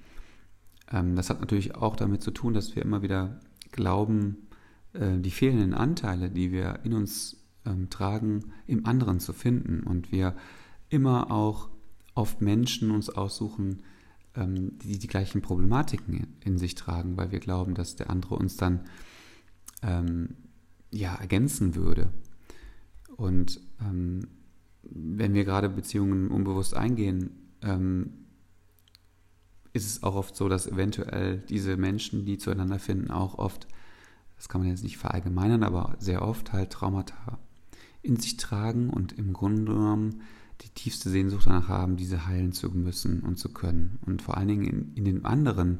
Ähm, 0.91 1.15
das 1.15 1.29
hat 1.29 1.39
natürlich 1.39 1.75
auch 1.75 1.95
damit 1.95 2.21
zu 2.21 2.31
tun, 2.31 2.53
dass 2.53 2.75
wir 2.75 2.83
immer 2.83 3.01
wieder 3.01 3.39
glauben, 3.71 4.47
äh, 4.93 5.17
die 5.19 5.31
fehlenden 5.31 5.73
Anteile, 5.73 6.29
die 6.29 6.51
wir 6.51 6.79
in 6.83 6.93
uns 6.93 7.37
ähm, 7.65 7.89
tragen, 7.89 8.51
im 8.67 8.85
anderen 8.85 9.19
zu 9.19 9.33
finden. 9.33 9.83
Und 9.83 10.11
wir 10.11 10.35
immer 10.89 11.31
auch 11.31 11.69
oft 12.15 12.41
Menschen 12.41 12.91
uns 12.91 13.09
aussuchen, 13.09 13.83
ähm, 14.35 14.77
die 14.79 14.99
die 14.99 15.07
gleichen 15.07 15.41
Problematiken 15.41 16.27
in 16.43 16.57
sich 16.57 16.75
tragen, 16.75 17.17
weil 17.17 17.31
wir 17.31 17.39
glauben, 17.39 17.73
dass 17.73 17.95
der 17.95 18.09
andere 18.09 18.35
uns 18.35 18.57
dann 18.57 18.81
ähm, 19.81 20.35
ja, 20.91 21.15
ergänzen 21.15 21.75
würde. 21.75 22.09
Und 23.15 23.59
ähm, 23.81 24.27
wenn 24.81 25.33
wir 25.33 25.45
gerade 25.45 25.69
Beziehungen 25.69 26.29
unbewusst 26.29 26.73
eingehen, 26.73 27.31
ähm, 27.61 28.13
ist 29.73 29.85
es 29.85 30.03
auch 30.03 30.15
oft 30.15 30.35
so, 30.35 30.49
dass 30.49 30.67
eventuell 30.67 31.37
diese 31.49 31.77
Menschen, 31.77 32.25
die 32.25 32.37
zueinander 32.37 32.79
finden, 32.79 33.11
auch 33.11 33.37
oft, 33.37 33.67
das 34.35 34.49
kann 34.49 34.61
man 34.61 34.69
jetzt 34.69 34.83
nicht 34.83 34.97
verallgemeinern, 34.97 35.63
aber 35.63 35.95
sehr 35.99 36.21
oft 36.21 36.53
halt 36.53 36.71
Traumata 36.71 37.39
in 38.01 38.17
sich 38.17 38.37
tragen 38.37 38.89
und 38.89 39.11
im 39.13 39.33
Grunde 39.33 39.65
genommen 39.65 40.21
die 40.61 40.69
tiefste 40.69 41.09
Sehnsucht 41.09 41.47
danach 41.47 41.67
haben, 41.67 41.97
diese 41.97 42.27
heilen 42.27 42.51
zu 42.51 42.69
müssen 42.69 43.21
und 43.21 43.37
zu 43.37 43.49
können. 43.49 43.99
Und 44.05 44.21
vor 44.21 44.37
allen 44.37 44.47
Dingen 44.47 44.65
in, 44.65 44.93
in 44.95 45.05
den 45.05 45.25
anderen 45.25 45.79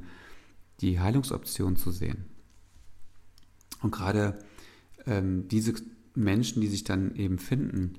die 0.81 1.00
Heilungsoption 1.00 1.75
zu 1.75 1.91
sehen. 1.91 2.25
Und 3.81 3.91
gerade 3.91 4.39
ähm, 5.05 5.48
diese 5.48 5.74
Menschen, 6.15 6.62
die 6.62 6.67
sich 6.67 6.84
dann 6.84 7.15
eben 7.15 7.38
finden, 7.39 7.93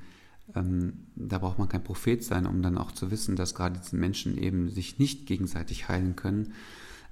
ähm, 0.55 1.07
da 1.17 1.39
braucht 1.39 1.59
man 1.59 1.69
kein 1.69 1.85
Prophet 1.85 2.23
sein, 2.25 2.47
um 2.47 2.63
dann 2.63 2.79
auch 2.79 2.93
zu 2.93 3.11
wissen, 3.11 3.37
dass 3.37 3.55
gerade 3.55 3.79
diese 3.79 3.97
Menschen 3.97 4.39
eben 4.39 4.69
sich 4.69 4.99
nicht 4.99 5.27
gegenseitig 5.27 5.89
heilen 5.89 6.17
können, 6.17 6.53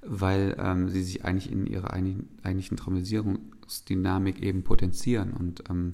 weil 0.01 0.55
ähm, 0.59 0.89
sie 0.89 1.03
sich 1.03 1.25
eigentlich 1.25 1.51
in 1.51 1.65
ihrer 1.65 1.93
eigentlichen 1.93 2.77
Traumatisierungsdynamik 2.77 4.41
eben 4.41 4.63
potenzieren 4.63 5.33
und 5.33 5.63
ähm, 5.69 5.91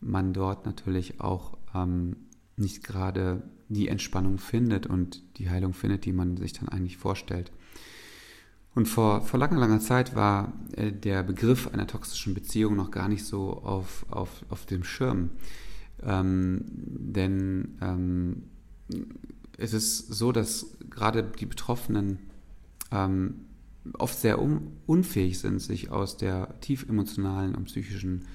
man 0.00 0.32
dort 0.32 0.66
natürlich 0.66 1.20
auch 1.20 1.56
ähm, 1.74 2.16
nicht 2.56 2.82
gerade 2.82 3.42
die 3.68 3.88
Entspannung 3.88 4.38
findet 4.38 4.86
und 4.86 5.22
die 5.38 5.48
Heilung 5.48 5.72
findet, 5.72 6.04
die 6.04 6.12
man 6.12 6.36
sich 6.36 6.52
dann 6.52 6.68
eigentlich 6.68 6.96
vorstellt. 6.96 7.52
Und 8.74 8.86
vor, 8.86 9.22
vor 9.22 9.38
langer, 9.40 9.58
langer 9.58 9.80
Zeit 9.80 10.14
war 10.14 10.52
äh, 10.72 10.92
der 10.92 11.22
Begriff 11.22 11.68
einer 11.68 11.86
toxischen 11.86 12.34
Beziehung 12.34 12.76
noch 12.76 12.90
gar 12.90 13.08
nicht 13.08 13.24
so 13.24 13.52
auf, 13.52 14.06
auf, 14.10 14.44
auf 14.48 14.66
dem 14.66 14.84
Schirm. 14.84 15.30
Ähm, 16.02 16.64
denn 16.66 17.76
ähm, 17.80 18.42
es 19.56 19.74
ist 19.74 20.12
so, 20.12 20.32
dass 20.32 20.76
gerade 20.88 21.22
die 21.22 21.46
Betroffenen 21.46 22.18
ähm, 22.90 23.46
oft 23.98 24.18
sehr 24.18 24.40
un 24.40 24.72
unfähig 24.86 25.38
sind, 25.38 25.60
sich 25.60 25.90
aus 25.90 26.16
der 26.16 26.60
tief 26.60 26.88
emotionalen 26.88 27.54
und 27.54 27.64
psychischen 27.64 28.26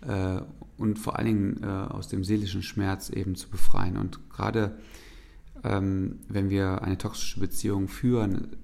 äh, 0.00 0.40
und 0.76 0.98
vor 0.98 1.18
allen 1.18 1.26
Dingen 1.26 1.62
äh, 1.62 1.66
aus 1.66 2.08
dem 2.08 2.24
seelischen 2.24 2.62
Schmerz 2.62 3.10
eben 3.10 3.34
zu 3.36 3.48
befreien. 3.48 3.96
Und 3.96 4.30
gerade 4.30 4.78
ähm, 5.62 6.20
wenn 6.28 6.50
wir 6.50 6.82
eine 6.82 6.98
toxische 6.98 7.40
Beziehung 7.40 7.88
führen, 7.88 8.56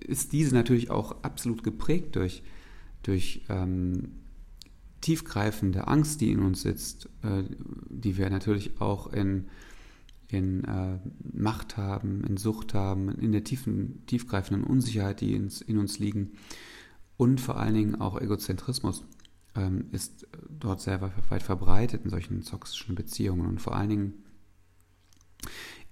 ist 0.00 0.32
diese 0.32 0.54
natürlich 0.54 0.90
auch 0.90 1.22
absolut 1.22 1.62
geprägt 1.62 2.16
durch, 2.16 2.42
durch 3.02 3.44
ähm, 3.48 4.12
tiefgreifende 5.02 5.88
Angst, 5.88 6.22
die 6.22 6.30
in 6.30 6.40
uns 6.40 6.62
sitzt, 6.62 7.10
äh, 7.22 7.42
die 7.90 8.16
wir 8.16 8.30
natürlich 8.30 8.80
auch 8.80 9.12
in, 9.12 9.48
in 10.28 10.64
äh, 10.64 10.98
Macht 11.32 11.76
haben, 11.76 12.24
in 12.24 12.38
Sucht 12.38 12.72
haben, 12.72 13.10
in 13.10 13.32
der 13.32 13.44
tiefen, 13.44 14.06
tiefgreifenden 14.06 14.64
Unsicherheit, 14.64 15.20
die 15.20 15.34
ins, 15.34 15.60
in 15.60 15.76
uns 15.76 15.98
liegen. 15.98 16.32
Und 17.18 17.40
vor 17.40 17.58
allen 17.58 17.74
Dingen 17.74 18.00
auch 18.00 18.18
Egozentrismus 18.18 19.04
ähm, 19.54 19.86
ist 19.92 20.26
dort 20.48 20.80
sehr 20.80 21.02
weit 21.02 21.42
verbreitet 21.42 22.04
in 22.04 22.10
solchen 22.10 22.42
toxischen 22.42 22.94
Beziehungen. 22.94 23.46
Und 23.46 23.60
vor 23.60 23.76
allen 23.76 23.90
Dingen 23.90 24.14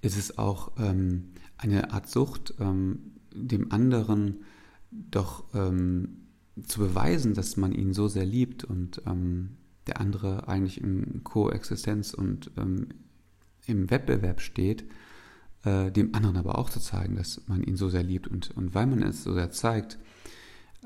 ist 0.01 0.17
es 0.17 0.39
auch 0.39 0.73
ähm, 0.79 1.33
eine 1.59 1.93
Art 1.93 2.09
Sucht, 2.09 2.55
ähm, 2.59 3.13
dem 3.35 3.71
anderen 3.71 4.45
doch 4.91 5.45
ähm, 5.55 6.20
zu 6.67 6.81
beweisen, 6.81 7.35
dass 7.35 7.57
man 7.57 7.73
ihn 7.73 7.93
so 7.93 8.09
sehr 8.09 8.27
liebt 8.27 8.65
und 8.65 9.03
ähm, 9.07 9.57
der 9.87 10.01
andere 10.01 10.49
eigentlich 10.49 10.81
in 10.81 11.23
Koexistenz 11.25 12.15
und 12.15 12.51
ähm, 12.57 12.89
im 13.67 13.91
Wettbewerb 13.91 14.41
steht, 14.41 14.85
äh, 15.65 15.91
dem 15.91 16.15
anderen 16.15 16.37
aber 16.37 16.59
auch 16.59 16.71
zu 16.71 16.81
zeigen, 16.81 17.17
dass 17.17 17.47
man 17.49 17.63
ihn 17.63 17.77
so 17.77 17.89
sehr 17.89 18.03
liebt. 18.03 18.29
Und, 18.29 18.51
und 18.57 18.75
weil 18.75 18.87
man 18.87 19.03
es 19.03 19.25
so 19.25 19.33
sehr 19.33 19.51
zeigt, 19.51 19.99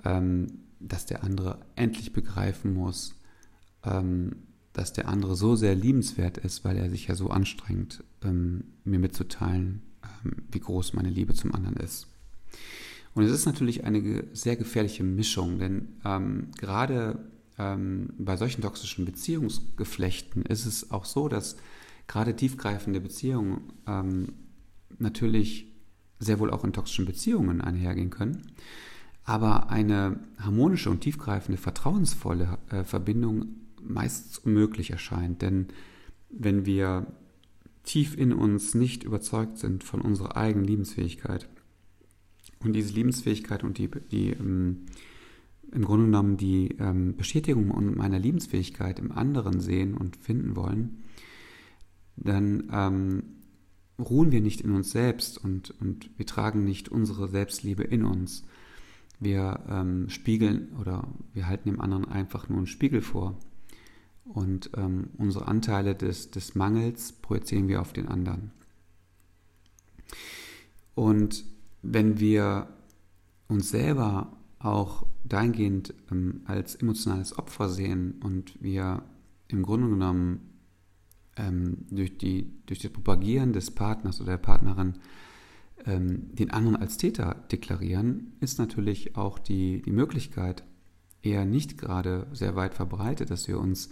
ähm, 0.04 0.46
dass 0.80 1.06
der 1.06 1.24
andere 1.24 1.60
endlich 1.76 2.12
begreifen 2.12 2.74
muss, 2.74 3.14
ähm, 3.84 4.36
dass 4.72 4.92
der 4.92 5.08
andere 5.08 5.36
so 5.36 5.54
sehr 5.54 5.74
liebenswert 5.74 6.38
ist, 6.38 6.64
weil 6.64 6.76
er 6.76 6.90
sich 6.90 7.06
ja 7.06 7.14
so 7.14 7.30
anstrengt, 7.30 8.02
ähm, 8.22 8.64
mir 8.84 8.98
mitzuteilen, 8.98 9.82
ähm, 10.02 10.44
wie 10.50 10.60
groß 10.60 10.94
meine 10.94 11.10
Liebe 11.10 11.34
zum 11.34 11.54
anderen 11.54 11.76
ist. 11.76 12.08
Und 13.14 13.24
es 13.24 13.30
ist 13.30 13.46
natürlich 13.46 13.84
eine 13.84 14.24
sehr 14.32 14.56
gefährliche 14.56 15.04
Mischung, 15.04 15.58
denn 15.58 16.00
ähm, 16.04 16.48
gerade 16.58 17.30
ähm, 17.58 18.10
bei 18.18 18.36
solchen 18.36 18.62
toxischen 18.62 19.04
Beziehungsgeflechten 19.04 20.42
ist 20.42 20.66
es 20.66 20.90
auch 20.90 21.04
so, 21.04 21.28
dass 21.28 21.56
gerade 22.08 22.34
tiefgreifende 22.34 23.00
Beziehungen 23.00 23.72
ähm, 23.86 24.32
natürlich 24.98 25.72
sehr 26.18 26.40
wohl 26.40 26.50
auch 26.50 26.64
in 26.64 26.72
toxischen 26.72 27.06
Beziehungen 27.06 27.60
einhergehen 27.60 28.10
können, 28.10 28.42
aber 29.24 29.70
eine 29.70 30.20
harmonische 30.38 30.90
und 30.90 31.00
tiefgreifende, 31.00 31.58
vertrauensvolle 31.58 32.58
äh, 32.70 32.84
Verbindung 32.84 33.46
meistens 33.80 34.38
unmöglich 34.38 34.90
erscheint. 34.90 35.42
Denn 35.42 35.68
wenn 36.30 36.66
wir 36.66 37.06
tief 37.84 38.16
in 38.16 38.32
uns 38.32 38.74
nicht 38.74 39.04
überzeugt 39.04 39.58
sind 39.58 39.84
von 39.84 40.00
unserer 40.00 40.36
eigenen 40.36 40.66
Liebensfähigkeit, 40.66 41.48
und 42.64 42.72
diese 42.72 42.92
Liebensfähigkeit 42.92 43.62
und 43.64 43.78
die, 43.78 43.90
die 44.10 44.30
ähm, 44.30 44.86
im 45.72 45.84
Grunde 45.84 46.06
genommen 46.06 46.36
die 46.36 46.76
ähm, 46.78 47.16
Bestätigung 47.16 47.94
meiner 47.96 48.18
Liebensfähigkeit 48.18 48.98
im 48.98 49.12
anderen 49.12 49.60
sehen 49.60 49.94
und 49.94 50.16
finden 50.16 50.56
wollen, 50.56 51.02
dann 52.16 52.70
ähm, 52.72 53.22
ruhen 53.98 54.32
wir 54.32 54.40
nicht 54.40 54.60
in 54.60 54.70
uns 54.72 54.90
selbst 54.90 55.36
und, 55.42 55.74
und 55.80 56.10
wir 56.16 56.26
tragen 56.26 56.64
nicht 56.64 56.88
unsere 56.88 57.28
Selbstliebe 57.28 57.82
in 57.82 58.04
uns. 58.04 58.44
Wir 59.20 59.64
ähm, 59.68 60.08
spiegeln 60.08 60.72
oder 60.80 61.08
wir 61.32 61.46
halten 61.46 61.68
dem 61.68 61.80
anderen 61.80 62.04
einfach 62.04 62.48
nur 62.48 62.58
einen 62.58 62.66
Spiegel 62.66 63.00
vor. 63.00 63.38
Und 64.24 64.70
ähm, 64.76 65.10
unsere 65.18 65.48
Anteile 65.48 65.94
des, 65.94 66.30
des 66.30 66.54
Mangels 66.54 67.12
projizieren 67.12 67.68
wir 67.68 67.80
auf 67.80 67.92
den 67.92 68.08
anderen. 68.08 68.52
Und 70.94 71.44
wenn 71.84 72.18
wir 72.18 72.68
uns 73.48 73.70
selber 73.70 74.36
auch 74.58 75.06
dahingehend 75.24 75.94
ähm, 76.10 76.42
als 76.46 76.74
emotionales 76.74 77.38
Opfer 77.38 77.68
sehen 77.68 78.20
und 78.22 78.60
wir 78.62 79.02
im 79.48 79.62
Grunde 79.62 79.88
genommen 79.88 80.54
ähm, 81.36 81.86
durch, 81.90 82.16
die, 82.18 82.52
durch 82.66 82.80
das 82.80 82.92
Propagieren 82.92 83.52
des 83.52 83.70
Partners 83.70 84.20
oder 84.20 84.32
der 84.32 84.38
Partnerin 84.38 84.94
ähm, 85.86 86.34
den 86.34 86.50
anderen 86.50 86.76
als 86.76 86.96
Täter 86.96 87.44
deklarieren, 87.50 88.32
ist 88.40 88.58
natürlich 88.58 89.16
auch 89.16 89.38
die, 89.38 89.82
die 89.82 89.92
Möglichkeit 89.92 90.64
eher 91.22 91.44
nicht 91.44 91.78
gerade 91.78 92.26
sehr 92.32 92.56
weit 92.56 92.74
verbreitet, 92.74 93.30
dass 93.30 93.48
wir 93.48 93.58
uns, 93.58 93.90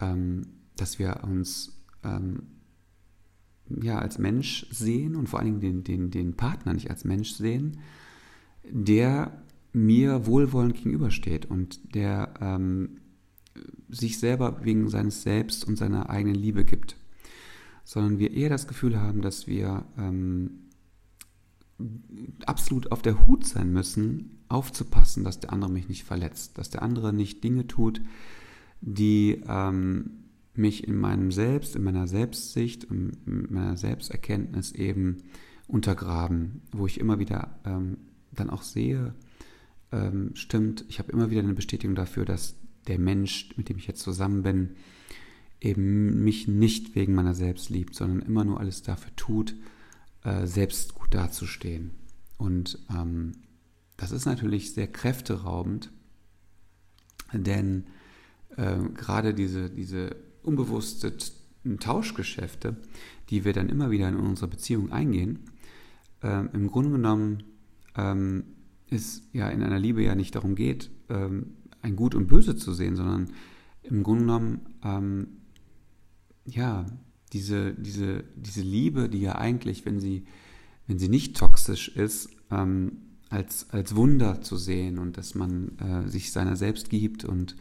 ähm, 0.00 0.46
dass 0.76 0.98
wir 0.98 1.20
uns 1.24 1.82
ähm, 2.04 2.42
ja, 3.68 3.98
als 3.98 4.18
Mensch 4.18 4.66
sehen 4.70 5.16
und 5.16 5.28
vor 5.28 5.40
allen 5.40 5.60
Dingen 5.60 5.82
den, 5.82 5.84
den, 5.84 6.10
den 6.10 6.36
Partner 6.36 6.72
nicht 6.72 6.90
als 6.90 7.04
Mensch 7.04 7.32
sehen, 7.32 7.78
der 8.64 9.42
mir 9.72 10.26
wohlwollend 10.26 10.74
gegenübersteht 10.74 11.46
und 11.46 11.94
der 11.94 12.34
ähm, 12.40 13.00
sich 13.88 14.18
selber 14.18 14.64
wegen 14.64 14.88
seines 14.88 15.22
Selbst 15.22 15.66
und 15.66 15.76
seiner 15.76 16.10
eigenen 16.10 16.34
Liebe 16.34 16.64
gibt, 16.64 16.96
sondern 17.84 18.18
wir 18.18 18.32
eher 18.32 18.48
das 18.48 18.66
Gefühl 18.66 18.98
haben, 19.00 19.22
dass 19.22 19.46
wir 19.46 19.84
ähm, 19.98 20.66
absolut 22.46 22.90
auf 22.90 23.02
der 23.02 23.26
Hut 23.26 23.46
sein 23.46 23.72
müssen, 23.72 24.38
aufzupassen, 24.48 25.24
dass 25.24 25.40
der 25.40 25.52
andere 25.52 25.70
mich 25.70 25.88
nicht 25.88 26.04
verletzt, 26.04 26.58
dass 26.58 26.70
der 26.70 26.82
andere 26.82 27.12
nicht 27.12 27.44
Dinge 27.44 27.66
tut, 27.66 28.00
die 28.80 29.42
ähm, 29.46 30.25
mich 30.58 30.86
in 30.86 30.96
meinem 30.96 31.30
Selbst, 31.32 31.76
in 31.76 31.82
meiner 31.82 32.06
Selbstsicht, 32.06 32.84
in 32.84 33.12
meiner 33.24 33.76
Selbsterkenntnis 33.76 34.72
eben 34.72 35.18
untergraben, 35.66 36.62
wo 36.72 36.86
ich 36.86 37.00
immer 37.00 37.18
wieder 37.18 37.58
ähm, 37.64 37.98
dann 38.32 38.50
auch 38.50 38.62
sehe, 38.62 39.14
ähm, 39.92 40.30
stimmt, 40.34 40.84
ich 40.88 40.98
habe 40.98 41.12
immer 41.12 41.30
wieder 41.30 41.40
eine 41.40 41.54
Bestätigung 41.54 41.94
dafür, 41.94 42.24
dass 42.24 42.56
der 42.86 42.98
Mensch, 42.98 43.50
mit 43.56 43.68
dem 43.68 43.78
ich 43.78 43.86
jetzt 43.86 44.02
zusammen 44.02 44.42
bin, 44.42 44.76
eben 45.60 46.22
mich 46.22 46.48
nicht 46.48 46.94
wegen 46.94 47.14
meiner 47.14 47.34
selbst 47.34 47.70
liebt, 47.70 47.94
sondern 47.94 48.20
immer 48.20 48.44
nur 48.44 48.60
alles 48.60 48.82
dafür 48.82 49.14
tut, 49.16 49.54
äh, 50.22 50.46
selbst 50.46 50.94
gut 50.94 51.14
dazustehen. 51.14 51.92
Und 52.36 52.78
ähm, 52.90 53.32
das 53.96 54.12
ist 54.12 54.26
natürlich 54.26 54.74
sehr 54.74 54.86
kräfteraubend, 54.86 55.90
denn 57.32 57.86
äh, 58.56 58.78
gerade 58.94 59.32
diese, 59.34 59.70
diese 59.70 60.16
unbewusste 60.46 61.16
Tauschgeschäfte, 61.80 62.76
die 63.30 63.44
wir 63.44 63.52
dann 63.52 63.68
immer 63.68 63.90
wieder 63.90 64.08
in 64.08 64.16
unsere 64.16 64.48
Beziehung 64.48 64.92
eingehen, 64.92 65.40
äh, 66.22 66.46
im 66.52 66.68
Grunde 66.68 66.90
genommen 66.90 67.42
ähm, 67.96 68.44
es 68.88 69.28
ja 69.32 69.48
in 69.48 69.62
einer 69.62 69.78
Liebe 69.78 70.02
ja 70.02 70.14
nicht 70.14 70.34
darum 70.34 70.54
geht, 70.54 70.90
ähm, 71.08 71.54
ein 71.82 71.96
Gut 71.96 72.14
und 72.14 72.28
Böse 72.28 72.56
zu 72.56 72.72
sehen, 72.72 72.96
sondern 72.96 73.32
im 73.82 74.02
Grunde 74.02 74.24
genommen 74.24 74.60
ähm, 74.84 75.28
ja 76.44 76.86
diese, 77.32 77.74
diese, 77.74 78.24
diese 78.36 78.62
Liebe, 78.62 79.08
die 79.08 79.20
ja 79.20 79.36
eigentlich, 79.36 79.84
wenn 79.84 80.00
sie, 80.00 80.24
wenn 80.86 80.98
sie 80.98 81.08
nicht 81.08 81.36
toxisch 81.36 81.88
ist, 81.88 82.30
ähm, 82.50 83.02
als, 83.28 83.70
als 83.70 83.96
Wunder 83.96 84.40
zu 84.40 84.56
sehen 84.56 84.98
und 84.98 85.16
dass 85.16 85.34
man 85.34 85.78
äh, 85.78 86.08
sich 86.08 86.30
seiner 86.30 86.56
selbst 86.56 86.90
gibt 86.90 87.24
und 87.24 87.56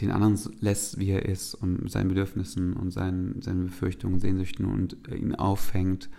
den 0.00 0.10
anderen 0.10 0.38
lässt, 0.60 0.98
wie 0.98 1.10
er 1.10 1.24
ist 1.26 1.54
und 1.54 1.90
seinen 1.90 2.08
Bedürfnissen 2.08 2.72
und 2.72 2.90
seinen, 2.90 3.40
seinen 3.42 3.66
Befürchtungen, 3.66 4.20
Sehnsüchten 4.20 4.66
und 4.66 4.96
äh, 5.08 5.16
ihn 5.16 5.34
aufhängt 5.34 6.10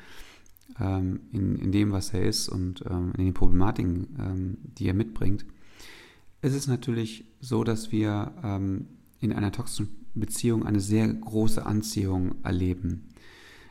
ähm, 0.80 1.22
in, 1.32 1.56
in 1.58 1.72
dem, 1.72 1.92
was 1.92 2.14
er 2.14 2.24
ist 2.24 2.50
und 2.50 2.84
ähm, 2.90 3.14
in 3.18 3.26
den 3.26 3.34
Problematiken, 3.34 4.08
ähm, 4.20 4.58
die 4.64 4.88
er 4.88 4.94
mitbringt. 4.94 5.46
Es 6.42 6.54
ist 6.54 6.68
natürlich 6.68 7.26
so, 7.40 7.64
dass 7.64 7.92
wir 7.92 8.34
ähm, 8.44 8.88
in 9.20 9.34
einer 9.34 9.52
toxischen 9.52 9.90
Beziehung 10.14 10.66
eine 10.66 10.80
sehr 10.80 11.08
große 11.08 11.66
Anziehung 11.66 12.36
erleben. 12.44 13.10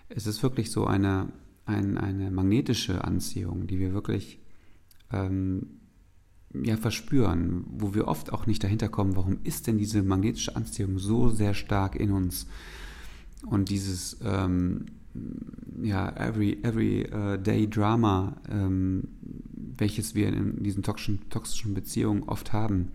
Es 0.09 0.27
ist 0.27 0.43
wirklich 0.43 0.71
so 0.71 0.87
eine, 0.87 1.33
ein, 1.65 1.97
eine 1.97 2.31
magnetische 2.31 3.05
Anziehung, 3.05 3.67
die 3.67 3.79
wir 3.79 3.95
wirklich 3.95 4.41
ähm, 5.13 5.81
ja, 6.63 6.77
verspüren, 6.77 7.65
wo 7.69 7.95
wir 7.95 8.07
oft 8.07 8.33
auch 8.33 8.47
nicht 8.47 8.63
dahinter 8.63 8.89
kommen, 8.89 9.17
warum 9.17 9.39
ist 9.45 9.67
denn 9.67 9.79
diese 9.79 10.03
magnetische 10.03 10.55
Anziehung 10.57 10.99
so 10.99 11.31
sehr 11.31 11.55
stark 11.55 11.97
in 11.97 12.13
uns? 12.13 12.47
Und 13.47 13.69
dieses 13.69 14.19
ähm, 14.23 14.87
ja, 15.83 16.09
every, 16.17 16.59
every 16.63 17.07
uh, 17.13 17.37
day 17.37 17.69
Drama, 17.69 18.37
ähm, 18.51 19.09
welches 19.53 20.15
wir 20.15 20.29
in 20.29 20.63
diesen 20.63 20.83
toxischen, 20.83 21.29
toxischen 21.31 21.75
Beziehungen 21.75 22.25
oft 22.25 22.53
haben, 22.53 22.93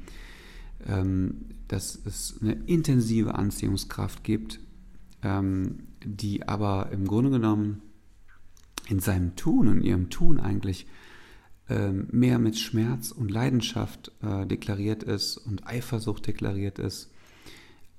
ähm, 0.85 1.45
dass 1.67 1.99
es 2.05 2.37
eine 2.41 2.53
intensive 2.65 3.35
Anziehungskraft 3.35 4.23
gibt, 4.23 4.59
ähm, 5.23 5.79
die 6.03 6.47
aber 6.47 6.89
im 6.91 7.05
Grunde 7.05 7.29
genommen 7.29 7.81
in 8.87 8.99
seinem 8.99 9.35
Tun 9.35 9.67
und 9.67 9.81
ihrem 9.81 10.09
Tun 10.09 10.39
eigentlich 10.39 10.87
mehr 12.11 12.39
mit 12.39 12.57
Schmerz 12.57 13.11
und 13.11 13.29
Leidenschaft 13.29 14.11
äh, 14.21 14.45
deklariert 14.45 15.03
ist 15.03 15.37
und 15.37 15.67
Eifersucht 15.67 16.25
deklariert 16.27 16.79
ist, 16.79 17.11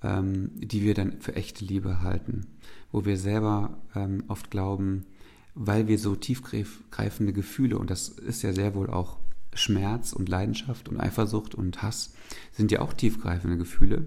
ähm, 0.02 0.50
die 0.54 0.82
wir 0.82 0.94
dann 0.94 1.20
für 1.20 1.36
echte 1.36 1.64
Liebe 1.64 2.02
halten, 2.02 2.46
wo 2.90 3.04
wir 3.04 3.16
selber 3.16 3.78
ähm, 3.94 4.24
oft 4.28 4.50
glauben, 4.50 5.06
weil 5.54 5.88
wir 5.88 5.98
so 5.98 6.16
tiefgreifende 6.16 7.32
Gefühle, 7.32 7.78
und 7.78 7.90
das 7.90 8.08
ist 8.08 8.42
ja 8.42 8.52
sehr 8.52 8.74
wohl 8.74 8.90
auch 8.90 9.18
Schmerz 9.54 10.12
und 10.12 10.28
Leidenschaft 10.28 10.88
und 10.88 11.00
Eifersucht 11.00 11.54
und 11.54 11.82
Hass, 11.82 12.14
sind 12.52 12.70
ja 12.70 12.80
auch 12.80 12.92
tiefgreifende 12.92 13.56
Gefühle, 13.56 14.06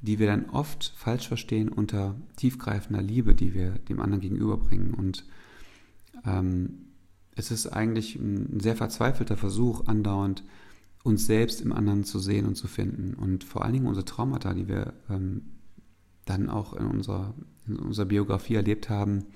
die 0.00 0.18
wir 0.18 0.26
dann 0.26 0.50
oft 0.50 0.92
falsch 0.96 1.28
verstehen 1.28 1.68
unter 1.68 2.16
tiefgreifender 2.36 3.02
Liebe, 3.02 3.34
die 3.34 3.54
wir 3.54 3.70
dem 3.70 4.00
anderen 4.00 4.20
gegenüberbringen. 4.20 4.92
Und 4.92 5.24
ähm, 6.26 6.93
es 7.36 7.50
ist 7.50 7.66
eigentlich 7.66 8.16
ein 8.16 8.60
sehr 8.60 8.76
verzweifelter 8.76 9.36
Versuch, 9.36 9.86
andauernd 9.86 10.44
uns 11.02 11.26
selbst 11.26 11.60
im 11.60 11.72
anderen 11.72 12.04
zu 12.04 12.18
sehen 12.18 12.46
und 12.46 12.54
zu 12.54 12.66
finden. 12.66 13.14
Und 13.14 13.44
vor 13.44 13.62
allen 13.64 13.74
Dingen 13.74 13.86
unsere 13.86 14.06
Traumata, 14.06 14.54
die 14.54 14.68
wir 14.68 14.94
ähm, 15.10 15.42
dann 16.24 16.48
auch 16.48 16.72
in 16.74 16.86
unserer, 16.86 17.34
in 17.66 17.76
unserer 17.76 18.06
Biografie 18.06 18.54
erlebt 18.54 18.88
haben, 18.88 19.26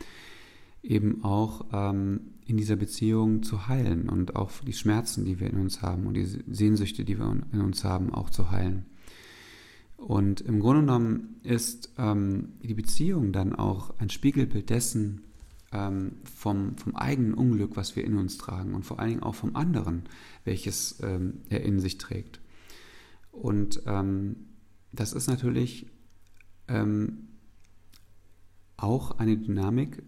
eben 0.83 1.23
auch 1.25 1.67
ähm, 1.73 2.21
in 2.47 2.57
dieser 2.57 2.77
Beziehung 2.77 3.43
zu 3.43 3.69
heilen 3.69 4.09
und 4.09 4.37
auch 4.37 4.51
die 4.67 4.73
Schmerzen, 4.73 5.25
die 5.25 5.39
wir 5.39 5.51
in 5.51 5.59
uns 5.59 5.83
haben 5.83 6.07
und 6.07 6.15
die 6.15 6.25
Sehnsüchte, 6.25 7.05
die 7.05 7.19
wir 7.19 7.43
in 7.53 7.61
uns 7.61 7.85
haben, 7.85 8.15
auch 8.15 8.31
zu 8.31 8.51
heilen. 8.51 8.87
Und 9.99 10.41
im 10.41 10.61
Grunde 10.61 10.83
genommen 10.83 11.41
ist 11.43 11.93
ähm, 11.99 12.55
die 12.63 12.75
Beziehung 12.75 13.33
dann 13.33 13.55
auch 13.55 13.99
ein 13.99 14.09
Spiegelbild 14.09 14.71
dessen 14.71 15.25
ähm, 15.73 16.19
vom, 16.25 16.77
vom 16.77 16.97
eigenen 16.97 17.35
Unglück, 17.35 17.77
was 17.77 17.97
wir 17.97 18.05
in 18.05 18.17
uns 18.17 18.39
tragen 18.39 18.75
und 18.75 18.85
vor 18.85 18.99
allen 18.99 19.11
Dingen 19.11 19.23
auch 19.23 19.35
vom 19.35 19.57
anderen, 19.57 20.05
welches 20.45 21.01
ähm, 21.03 21.43
er 21.49 21.63
in 21.63 21.81
sich 21.81 21.99
trägt. 21.99 22.41
Und 23.33 23.83
ähm, 23.87 24.37
das 24.93 25.13
ist 25.13 25.29
natürlich 25.29 25.87
ähm, 26.69 27.29
auch 28.77 29.19
eine 29.19 29.37
Dynamik, 29.37 30.03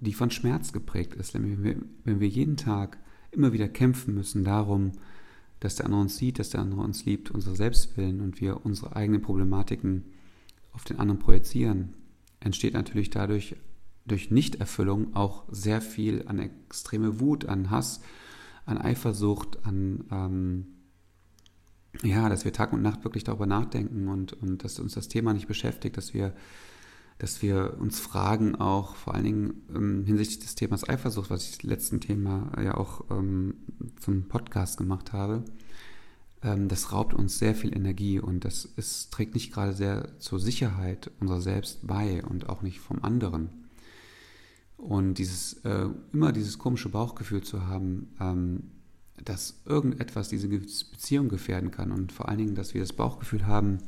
die 0.00 0.14
von 0.14 0.30
Schmerz 0.30 0.72
geprägt 0.72 1.14
ist. 1.14 1.34
Wenn 1.34 1.62
wir, 1.62 1.76
wenn 2.04 2.20
wir 2.20 2.28
jeden 2.28 2.56
Tag 2.56 2.98
immer 3.30 3.52
wieder 3.52 3.68
kämpfen 3.68 4.14
müssen 4.14 4.44
darum, 4.44 4.92
dass 5.60 5.76
der 5.76 5.86
andere 5.86 6.02
uns 6.02 6.16
sieht, 6.16 6.38
dass 6.38 6.50
der 6.50 6.60
andere 6.60 6.82
uns 6.82 7.04
liebt, 7.04 7.30
unsere 7.30 7.56
Selbstwillen 7.56 8.20
und 8.20 8.40
wir 8.40 8.64
unsere 8.64 8.96
eigenen 8.96 9.22
Problematiken 9.22 10.04
auf 10.72 10.84
den 10.84 10.98
anderen 10.98 11.18
projizieren, 11.18 11.94
entsteht 12.40 12.74
natürlich 12.74 13.10
dadurch 13.10 13.56
durch 14.06 14.30
Nichterfüllung 14.30 15.14
auch 15.14 15.44
sehr 15.50 15.80
viel 15.80 16.26
an 16.26 16.38
extreme 16.38 17.20
Wut, 17.20 17.46
an 17.46 17.70
Hass, 17.70 18.00
an 18.66 18.78
Eifersucht, 18.78 19.64
an 19.64 20.04
ähm, 20.10 20.66
ja, 22.02 22.28
dass 22.28 22.44
wir 22.44 22.52
Tag 22.52 22.72
und 22.72 22.82
Nacht 22.82 23.04
wirklich 23.04 23.24
darüber 23.24 23.46
nachdenken 23.46 24.08
und, 24.08 24.32
und 24.32 24.64
dass 24.64 24.80
uns 24.80 24.94
das 24.94 25.08
Thema 25.08 25.32
nicht 25.32 25.46
beschäftigt, 25.46 25.96
dass 25.96 26.12
wir 26.12 26.34
dass 27.18 27.42
wir 27.42 27.76
uns 27.78 28.00
fragen, 28.00 28.56
auch 28.56 28.96
vor 28.96 29.14
allen 29.14 29.24
Dingen 29.24 29.62
ähm, 29.74 30.04
hinsichtlich 30.04 30.40
des 30.40 30.56
Themas 30.56 30.88
Eifersucht, 30.88 31.30
was 31.30 31.44
ich 31.44 31.50
das 31.52 31.62
letzten 31.62 32.00
Thema 32.00 32.50
ja 32.60 32.76
auch 32.76 33.04
ähm, 33.10 33.54
zum 34.00 34.26
Podcast 34.26 34.78
gemacht 34.78 35.12
habe, 35.12 35.44
ähm, 36.42 36.68
das 36.68 36.92
raubt 36.92 37.14
uns 37.14 37.38
sehr 37.38 37.54
viel 37.54 37.74
Energie 37.74 38.18
und 38.18 38.44
das 38.44 38.64
ist, 38.64 39.12
trägt 39.12 39.34
nicht 39.34 39.52
gerade 39.52 39.72
sehr 39.72 40.18
zur 40.18 40.40
Sicherheit 40.40 41.10
unserer 41.20 41.40
selbst 41.40 41.86
bei 41.86 42.24
und 42.24 42.48
auch 42.48 42.62
nicht 42.62 42.80
vom 42.80 43.02
anderen. 43.02 43.63
Und 44.84 45.14
dieses, 45.14 45.54
äh, 45.64 45.88
immer 46.12 46.30
dieses 46.30 46.58
komische 46.58 46.90
Bauchgefühl 46.90 47.42
zu 47.42 47.66
haben, 47.66 48.14
ähm, 48.20 48.64
dass 49.24 49.62
irgendetwas 49.64 50.28
diese 50.28 50.46
Beziehung 50.46 51.30
gefährden 51.30 51.70
kann 51.70 51.90
und 51.90 52.12
vor 52.12 52.28
allen 52.28 52.36
Dingen, 52.36 52.54
dass 52.54 52.74
wir 52.74 52.82
das 52.82 52.92
Bauchgefühl 52.92 53.46
haben, 53.46 53.78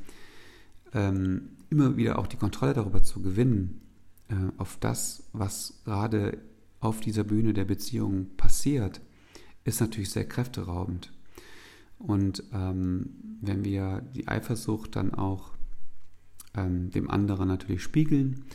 ähm, 0.94 1.50
immer 1.68 1.98
wieder 1.98 2.18
auch 2.18 2.26
die 2.26 2.38
Kontrolle 2.38 2.72
darüber 2.72 3.02
zu 3.02 3.20
gewinnen, 3.20 3.82
äh, 4.30 4.36
auf 4.56 4.78
das, 4.80 5.24
was 5.34 5.82
gerade 5.84 6.38
auf 6.80 7.02
dieser 7.02 7.24
Bühne 7.24 7.52
der 7.52 7.66
Beziehung 7.66 8.28
passiert, 8.38 9.02
ist 9.64 9.82
natürlich 9.82 10.10
sehr 10.10 10.26
kräfteraubend. 10.26 11.12
Und 11.98 12.42
ähm, 12.54 13.38
wenn 13.42 13.66
wir 13.66 14.00
die 14.14 14.28
Eifersucht 14.28 14.96
dann 14.96 15.12
auch 15.12 15.50
ähm, 16.54 16.90
dem 16.90 17.10
anderen 17.10 17.48
natürlich 17.48 17.82
spiegeln, 17.82 18.46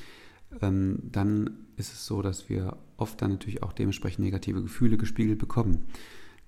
ähm, 0.62 1.00
dann 1.04 1.68
ist 1.78 1.94
es 1.94 2.06
so, 2.06 2.22
dass 2.22 2.50
wir 2.50 2.78
oft 2.98 3.22
dann 3.22 3.32
natürlich 3.32 3.64
auch 3.64 3.74
dementsprechend 3.74 4.26
negative 4.26 4.62
Gefühle 4.62 4.98
gespiegelt 4.98 5.40
bekommen. 5.40 5.86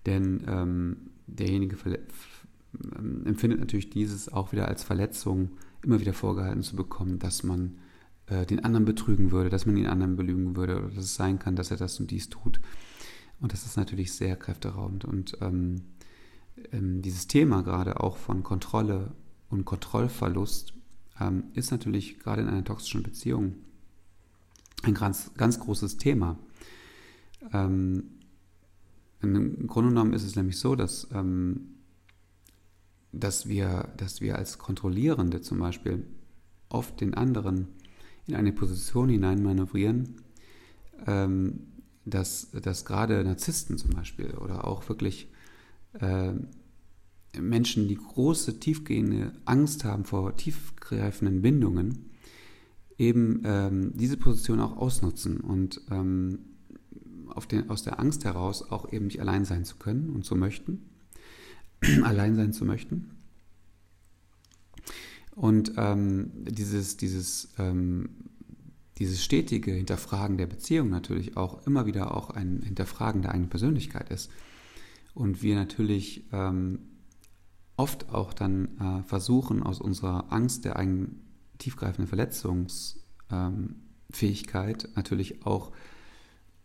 Denn 0.06 0.44
ähm, 0.48 0.98
derjenige 1.28 1.78
ähm, 1.86 3.26
empfindet 3.26 3.60
natürlich 3.60 3.90
dieses 3.90 4.32
auch 4.32 4.52
wieder 4.52 4.68
als 4.68 4.84
Verletzung 4.84 5.52
immer 5.82 6.00
wieder 6.00 6.14
vorgehalten 6.14 6.64
zu 6.64 6.76
bekommen, 6.76 7.20
dass 7.20 7.44
man 7.44 7.78
äh, 8.28 8.46
den 8.46 8.64
anderen 8.64 8.86
betrügen 8.86 9.32
würde, 9.32 9.50
dass 9.50 9.66
man 9.66 9.76
den 9.76 9.88
anderen 9.88 10.16
belügen 10.16 10.56
würde 10.56 10.78
oder 10.78 10.90
dass 10.90 11.06
es 11.06 11.16
sein 11.16 11.40
kann, 11.40 11.56
dass 11.56 11.72
er 11.72 11.78
das 11.78 12.00
und 12.00 12.12
dies 12.12 12.30
tut. 12.30 12.60
Und 13.40 13.54
das 13.54 13.66
ist 13.66 13.78
natürlich 13.78 14.14
sehr 14.14 14.36
kräfteraubend. 14.36 15.06
Und 15.06 15.38
ähm, 15.42 15.82
ähm, 16.72 17.02
dieses 17.02 17.28
Thema 17.28 17.64
gerade 17.64 18.00
auch 18.00 18.18
von 18.18 18.44
Kontrolle 18.44 19.12
und 19.50 19.66
Kontrollverlust 19.66 20.74
ist 21.54 21.72
natürlich 21.72 22.20
gerade 22.20 22.42
in 22.42 22.50
einer 22.50 22.64
toxischen 22.64 23.04
Beziehung 23.04 23.56
ein 24.84 24.94
ganz, 24.94 25.32
ganz 25.36 25.60
großes 25.60 25.98
Thema. 25.98 26.38
Ähm, 27.52 28.04
Im 29.22 29.68
Grunde 29.68 29.90
genommen 29.90 30.14
ist 30.14 30.24
es 30.24 30.36
nämlich 30.36 30.58
so, 30.58 30.76
dass 30.76 31.08
ähm, 31.14 31.74
dass 33.14 33.48
wir, 33.48 33.94
dass 33.96 34.20
wir 34.20 34.38
als 34.38 34.58
Kontrollierende 34.58 35.42
zum 35.42 35.60
Beispiel 35.60 36.06
oft 36.68 37.00
den 37.00 37.14
anderen 37.14 37.68
in 38.26 38.36
eine 38.36 38.52
Position 38.52 39.10
hineinmanövrieren, 39.10 40.22
ähm, 41.06 41.68
dass, 42.06 42.50
dass 42.52 42.86
gerade 42.86 43.24
Narzissten 43.24 43.78
zum 43.78 43.92
Beispiel 43.92 44.32
oder 44.32 44.68
auch 44.68 44.90
wirklich 44.90 45.32
äh, 46.00 46.34
Menschen, 47.40 47.88
die 47.88 47.96
große, 47.96 48.60
tiefgehende 48.60 49.34
Angst 49.46 49.86
haben 49.86 50.06
vor 50.06 50.36
tiefgreifenden 50.36 51.42
Bindungen, 51.42 52.10
eben 52.98 53.42
ähm, 53.46 53.92
diese 53.96 54.18
Position 54.18 54.60
auch 54.60 54.78
ausnutzen 54.78 55.40
und 55.40 55.82
ähm, 55.90 56.40
den, 57.52 57.70
aus 57.70 57.84
der 57.84 58.00
Angst 58.00 58.26
heraus 58.26 58.70
auch 58.72 58.92
eben 58.92 59.06
nicht 59.06 59.20
allein 59.20 59.46
sein 59.46 59.66
zu 59.66 59.78
können 59.78 60.10
und 60.10 60.24
zu 60.24 60.36
möchten 60.36 60.90
allein 62.04 62.36
sein 62.36 62.54
zu 62.54 62.66
möchten. 62.66 63.12
Und 65.36 65.74
ähm, 65.78 66.32
dieses, 66.36 66.98
dieses, 66.98 67.50
ähm, 67.58 68.10
dieses 69.00 69.24
stetige 69.24 69.72
Hinterfragen 69.72 70.38
der 70.38 70.46
Beziehung 70.46 70.90
natürlich 70.90 71.38
auch 71.38 71.66
immer 71.66 71.86
wieder 71.86 72.16
auch 72.16 72.30
ein 72.30 72.62
Hinterfragen 72.62 73.24
der 73.24 73.32
eigenen 73.32 73.50
Persönlichkeit 73.50 74.10
ist. 74.10 74.30
Und 75.16 75.42
wir 75.42 75.56
natürlich 75.56 76.26
ähm, 76.32 76.80
oft 77.78 78.10
auch 78.10 78.34
dann 78.34 78.78
äh, 78.80 79.04
versuchen, 79.08 79.64
aus 79.64 79.82
unserer 79.82 80.32
Angst 80.32 80.66
der 80.66 80.76
eigenen 80.76 81.22
tiefgreifenden 81.64 82.08
Verletzungsfähigkeit 82.08 84.90
natürlich 84.96 85.46
auch 85.46 85.72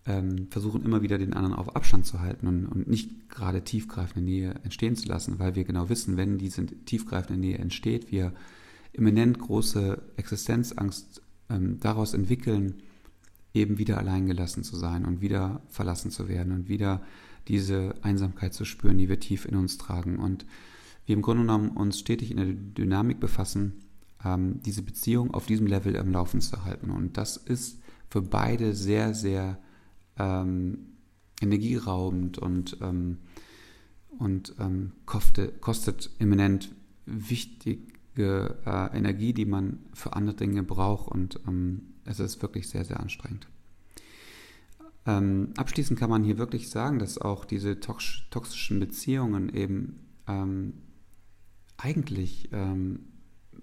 ähm, 0.07 0.49
versuchen 0.51 0.85
immer 0.85 1.03
wieder 1.03 1.19
den 1.19 1.35
anderen 1.35 1.55
auf 1.55 1.77
Abstand 1.77 2.07
zu 2.07 2.21
halten 2.21 2.47
und, 2.47 2.67
und, 2.67 2.89
nicht 2.89 3.29
gerade 3.29 3.63
tiefgreifende 3.63 4.25
Nähe 4.25 4.55
entstehen 4.65 4.97
zu 4.97 5.09
lassen, 5.09 5.39
weil 5.39 5.55
wir 5.55 5.65
genau 5.65 5.89
wissen, 5.89 6.17
wenn 6.17 6.39
diese 6.39 6.67
tiefgreifende 6.67 7.39
Nähe 7.39 7.59
entsteht, 7.59 8.11
wir 8.11 8.33
eminent 8.93 9.39
große 9.39 10.03
Existenzangst 10.17 11.23
ähm, 11.51 11.79
daraus 11.79 12.15
entwickeln, 12.15 12.83
eben 13.55 13.79
wieder 13.79 13.99
alleingelassen 13.99 14.65
zu 14.65 14.77
sein 14.77 15.05
und 15.05 15.21
wieder 15.21 15.63
verlassen 15.69 16.11
zu 16.11 16.29
werden 16.29 16.53
und 16.53 16.69
wieder 16.69 17.03
diese 17.49 17.95
Einsamkeit 18.03 18.55
zu 18.55 18.65
spüren, 18.65 18.99
die 18.99 19.09
wir 19.09 19.21
tief 19.21 19.45
in 19.45 19.57
uns 19.57 19.79
tragen. 19.79 20.19
Und 20.19 20.47
wir 21.07 21.15
im 21.15 21.23
Grunde 21.23 21.43
genommen 21.43 21.71
uns 21.71 21.99
stetig 21.99 22.31
in 22.31 22.37
der 22.37 22.47
Dynamik 22.47 23.21
befassen, 23.21 23.88
ähm, 24.24 24.61
diese 24.64 24.83
Beziehung 24.83 25.33
auf 25.33 25.46
diesem 25.46 25.66
Level 25.66 25.96
am 25.96 26.11
Laufen 26.12 26.40
zu 26.40 26.64
halten. 26.64 26.90
Und 26.90 27.16
das 27.16 27.37
ist 27.37 27.81
für 28.11 28.22
beide 28.22 28.74
sehr, 28.74 29.14
sehr 29.14 29.59
ähm, 30.18 30.88
energieraubend 31.40 32.38
und, 32.38 32.78
ähm, 32.81 33.18
und 34.18 34.54
ähm, 34.59 34.92
kostet, 35.07 35.61
kostet 35.61 36.11
eminent 36.18 36.74
wichtige 37.07 38.59
äh, 38.66 38.96
Energie, 38.96 39.33
die 39.33 39.44
man 39.46 39.78
für 39.94 40.14
andere 40.14 40.37
Dinge 40.37 40.62
braucht 40.62 41.11
und 41.11 41.40
ähm, 41.46 41.94
es 42.04 42.20
ist 42.20 42.42
wirklich 42.42 42.68
sehr, 42.68 42.85
sehr 42.85 43.00
anstrengend. 43.00 43.46
Ähm, 45.07 45.52
abschließend 45.57 45.98
kann 45.98 46.11
man 46.11 46.24
hier 46.24 46.38
wirklich 46.38 46.68
sagen, 46.68 46.98
dass 46.98 47.18
auch 47.18 47.44
diese 47.44 47.81
toxischen 47.81 48.81
Beziehungen 48.81 49.48
eben 49.54 50.00
eigentlich, 51.78 52.50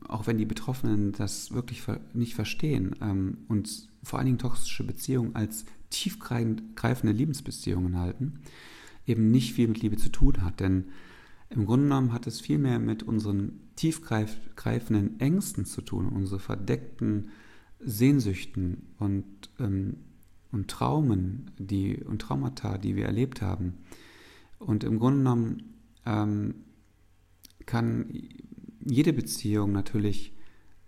auch 0.07 0.27
wenn 0.27 0.37
die 0.37 0.45
Betroffenen 0.45 1.11
das 1.11 1.51
wirklich 1.51 1.83
nicht 2.13 2.35
verstehen 2.35 2.95
ähm, 3.01 3.39
und 3.47 3.89
vor 4.03 4.19
allen 4.19 4.27
Dingen 4.27 4.37
toxische 4.37 4.83
Beziehungen 4.83 5.35
als 5.35 5.65
tiefgreifende 5.89 7.11
Liebesbeziehungen 7.11 7.97
halten, 7.97 8.41
eben 9.05 9.31
nicht 9.31 9.53
viel 9.53 9.67
mit 9.67 9.81
Liebe 9.81 9.97
zu 9.97 10.09
tun 10.09 10.43
hat. 10.43 10.59
Denn 10.59 10.85
im 11.49 11.65
Grunde 11.65 11.85
genommen 11.85 12.13
hat 12.13 12.27
es 12.27 12.41
viel 12.41 12.57
mehr 12.57 12.79
mit 12.79 13.03
unseren 13.03 13.59
tiefgreifenden 13.75 15.19
Ängsten 15.19 15.65
zu 15.65 15.81
tun, 15.81 16.07
unsere 16.07 16.39
verdeckten 16.39 17.29
Sehnsüchten 17.79 18.87
und, 18.99 19.25
ähm, 19.59 19.97
und 20.51 20.69
Traumen 20.69 21.51
die, 21.57 21.97
und 22.03 22.21
Traumata, 22.21 22.77
die 22.77 22.95
wir 22.95 23.05
erlebt 23.05 23.41
haben. 23.41 23.75
Und 24.59 24.83
im 24.83 24.99
Grunde 24.99 25.19
genommen 25.19 25.73
ähm, 26.05 26.55
kann 27.65 28.07
jede 28.85 29.13
Beziehung 29.13 29.71
natürlich 29.71 30.33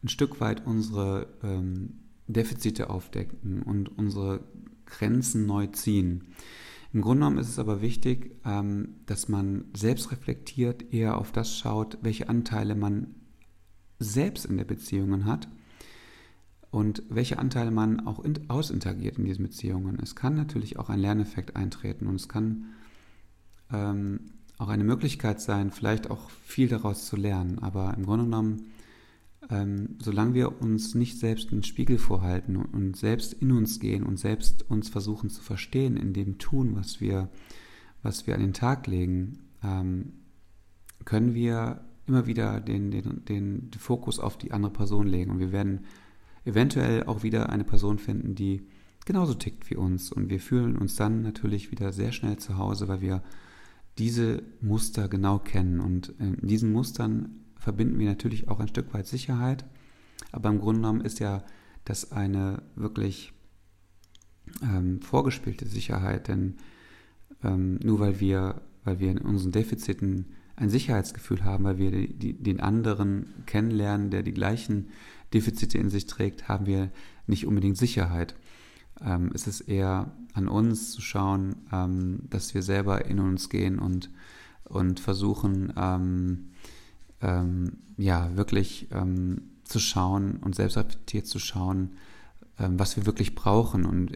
ein 0.03 0.09
Stück 0.09 0.39
weit 0.39 0.65
unsere 0.65 1.27
ähm, 1.43 1.99
Defizite 2.27 2.89
aufdecken 2.89 3.63
und 3.63 3.97
unsere 3.97 4.43
Grenzen 4.85 5.45
neu 5.45 5.67
ziehen. 5.67 6.25
Im 6.93 7.01
Grunde 7.01 7.19
genommen 7.19 7.39
ist 7.39 7.49
es 7.49 7.59
aber 7.59 7.81
wichtig, 7.81 8.35
ähm, 8.45 8.95
dass 9.05 9.27
man 9.27 9.65
selbst 9.75 10.11
reflektiert, 10.11 10.93
eher 10.93 11.17
auf 11.17 11.31
das 11.31 11.57
schaut, 11.57 11.97
welche 12.01 12.29
Anteile 12.29 12.75
man 12.75 13.15
selbst 13.99 14.45
in 14.45 14.57
der 14.57 14.65
Beziehung 14.65 15.25
hat 15.25 15.47
und 16.69 17.03
welche 17.09 17.39
Anteile 17.39 17.71
man 17.71 18.05
auch 18.05 18.23
in, 18.23 18.49
ausinteragiert 18.49 19.17
in 19.17 19.25
diesen 19.25 19.43
Beziehungen. 19.43 19.99
Es 20.01 20.15
kann 20.15 20.35
natürlich 20.35 20.77
auch 20.77 20.89
ein 20.89 20.99
Lerneffekt 20.99 21.55
eintreten 21.55 22.07
und 22.07 22.15
es 22.15 22.29
kann 22.29 22.65
ähm, 23.71 24.31
auch 24.57 24.69
eine 24.69 24.83
Möglichkeit 24.83 25.39
sein, 25.39 25.71
vielleicht 25.71 26.09
auch 26.09 26.29
viel 26.29 26.67
daraus 26.67 27.05
zu 27.05 27.15
lernen. 27.15 27.59
Aber 27.59 27.93
im 27.95 28.05
Grunde 28.05 28.25
genommen, 28.25 28.71
ähm, 29.49 29.95
solange 29.99 30.33
wir 30.33 30.61
uns 30.61 30.95
nicht 30.95 31.19
selbst 31.19 31.51
einen 31.51 31.63
Spiegel 31.63 31.97
vorhalten 31.97 32.55
und, 32.55 32.97
selbst 32.97 33.33
in 33.33 33.51
uns 33.51 33.79
gehen 33.79 34.03
und 34.03 34.17
selbst 34.17 34.69
uns 34.69 34.89
versuchen 34.89 35.29
zu 35.29 35.41
verstehen 35.41 35.95
in 35.95 36.13
dem 36.13 36.37
Tun, 36.37 36.75
was 36.75 36.99
wir, 36.99 37.29
was 38.01 38.25
wir 38.25 38.33
an 38.33 38.41
den 38.41 38.53
Tag 38.53 38.87
legen, 38.87 39.39
ähm, 39.63 40.13
können 41.05 41.33
wir 41.33 41.81
immer 42.07 42.25
wieder 42.25 42.59
den, 42.59 42.89
den, 42.89 43.25
den 43.25 43.71
Fokus 43.77 44.19
auf 44.19 44.37
die 44.37 44.51
andere 44.51 44.71
Person 44.71 45.07
legen. 45.07 45.31
Und 45.31 45.39
wir 45.39 45.51
werden 45.51 45.81
eventuell 46.45 47.03
auch 47.03 47.23
wieder 47.23 47.49
eine 47.49 47.63
Person 47.63 47.99
finden, 47.99 48.33
die 48.33 48.67
genauso 49.05 49.33
tickt 49.33 49.69
wie 49.69 49.75
uns. 49.75 50.11
Und 50.11 50.29
wir 50.29 50.39
fühlen 50.39 50.77
uns 50.77 50.95
dann 50.95 51.21
natürlich 51.21 51.71
wieder 51.71 51.91
sehr 51.93 52.11
schnell 52.11 52.37
zu 52.37 52.57
Hause, 52.57 52.87
weil 52.87 53.01
wir 53.01 53.23
diese 53.97 54.43
Muster 54.61 55.07
genau 55.07 55.39
kennen. 55.39 55.79
Und 55.79 56.13
in 56.19 56.47
diesen 56.47 56.71
Mustern 56.71 57.45
verbinden 57.57 57.99
wir 57.99 58.07
natürlich 58.07 58.47
auch 58.47 58.59
ein 58.59 58.67
Stück 58.67 58.93
weit 58.93 59.07
Sicherheit. 59.07 59.65
Aber 60.31 60.49
im 60.49 60.59
Grunde 60.59 60.81
genommen 60.81 61.01
ist 61.01 61.19
ja 61.19 61.43
das 61.85 62.11
eine 62.11 62.61
wirklich 62.75 63.33
ähm, 64.61 65.01
vorgespielte 65.01 65.67
Sicherheit, 65.67 66.27
denn 66.27 66.55
ähm, 67.43 67.79
nur 67.83 67.99
weil 67.99 68.19
wir, 68.19 68.61
weil 68.83 68.99
wir 68.99 69.11
in 69.11 69.19
unseren 69.19 69.51
Defiziten 69.51 70.27
ein 70.55 70.69
Sicherheitsgefühl 70.69 71.43
haben, 71.43 71.63
weil 71.63 71.77
wir 71.77 71.91
die, 71.91 72.13
die, 72.13 72.33
den 72.33 72.59
anderen 72.59 73.43
kennenlernen, 73.45 74.09
der 74.09 74.23
die 74.23 74.33
gleichen 74.33 74.87
Defizite 75.33 75.77
in 75.77 75.89
sich 75.89 76.07
trägt, 76.07 76.47
haben 76.47 76.65
wir 76.65 76.91
nicht 77.27 77.45
unbedingt 77.45 77.77
Sicherheit. 77.77 78.35
Ähm, 79.01 79.31
es 79.33 79.47
ist 79.47 79.61
eher 79.61 80.11
an 80.33 80.47
uns 80.47 80.91
zu 80.91 81.01
schauen, 81.01 81.55
ähm, 81.71 82.19
dass 82.29 82.53
wir 82.53 82.61
selber 82.61 83.05
in 83.05 83.19
uns 83.19 83.49
gehen 83.49 83.79
und, 83.79 84.11
und 84.65 84.99
versuchen, 84.99 85.73
ähm, 85.75 86.49
ähm 87.21 87.77
ja, 87.99 88.35
wirklich 88.37 88.89
ähm, 88.91 89.41
zu 89.63 89.79
schauen 89.79 90.37
und 90.37 90.53
selbstreflektiert 90.53 91.25
zu 91.25 91.39
schauen, 91.39 91.93
ähm, 92.59 92.77
was 92.77 92.95
wir 92.95 93.07
wirklich 93.07 93.33
brauchen 93.33 93.85
und, 93.85 94.15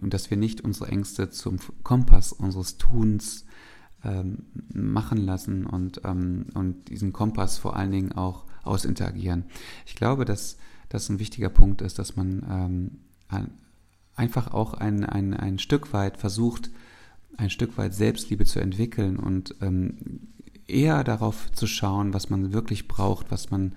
und 0.00 0.14
dass 0.14 0.30
wir 0.30 0.36
nicht 0.36 0.60
unsere 0.60 0.88
Ängste 0.88 1.30
zum 1.30 1.58
Kompass 1.82 2.32
unseres 2.32 2.78
Tuns 2.78 3.44
machen 4.72 5.18
lassen 5.18 5.66
und, 5.66 5.98
und 5.98 6.88
diesen 6.90 7.12
Kompass 7.12 7.58
vor 7.58 7.74
allen 7.74 7.90
Dingen 7.90 8.12
auch 8.12 8.44
ausinteragieren. 8.62 9.46
Ich 9.84 9.96
glaube, 9.96 10.24
dass 10.24 10.58
das 10.90 11.08
ein 11.08 11.18
wichtiger 11.18 11.48
Punkt 11.48 11.82
ist, 11.82 11.98
dass 11.98 12.14
man 12.14 13.00
einfach 14.16 14.52
auch 14.52 14.74
ein, 14.74 15.04
ein, 15.04 15.34
ein 15.34 15.58
Stück 15.58 15.92
weit 15.92 16.16
versucht, 16.16 16.70
ein 17.36 17.50
Stück 17.50 17.76
weit 17.78 17.94
Selbstliebe 17.94 18.44
zu 18.44 18.60
entwickeln 18.60 19.18
und 19.18 19.54
ähm, 19.60 20.30
eher 20.66 21.04
darauf 21.04 21.52
zu 21.52 21.66
schauen, 21.66 22.14
was 22.14 22.30
man 22.30 22.52
wirklich 22.52 22.88
braucht, 22.88 23.30
was 23.30 23.50
man, 23.50 23.76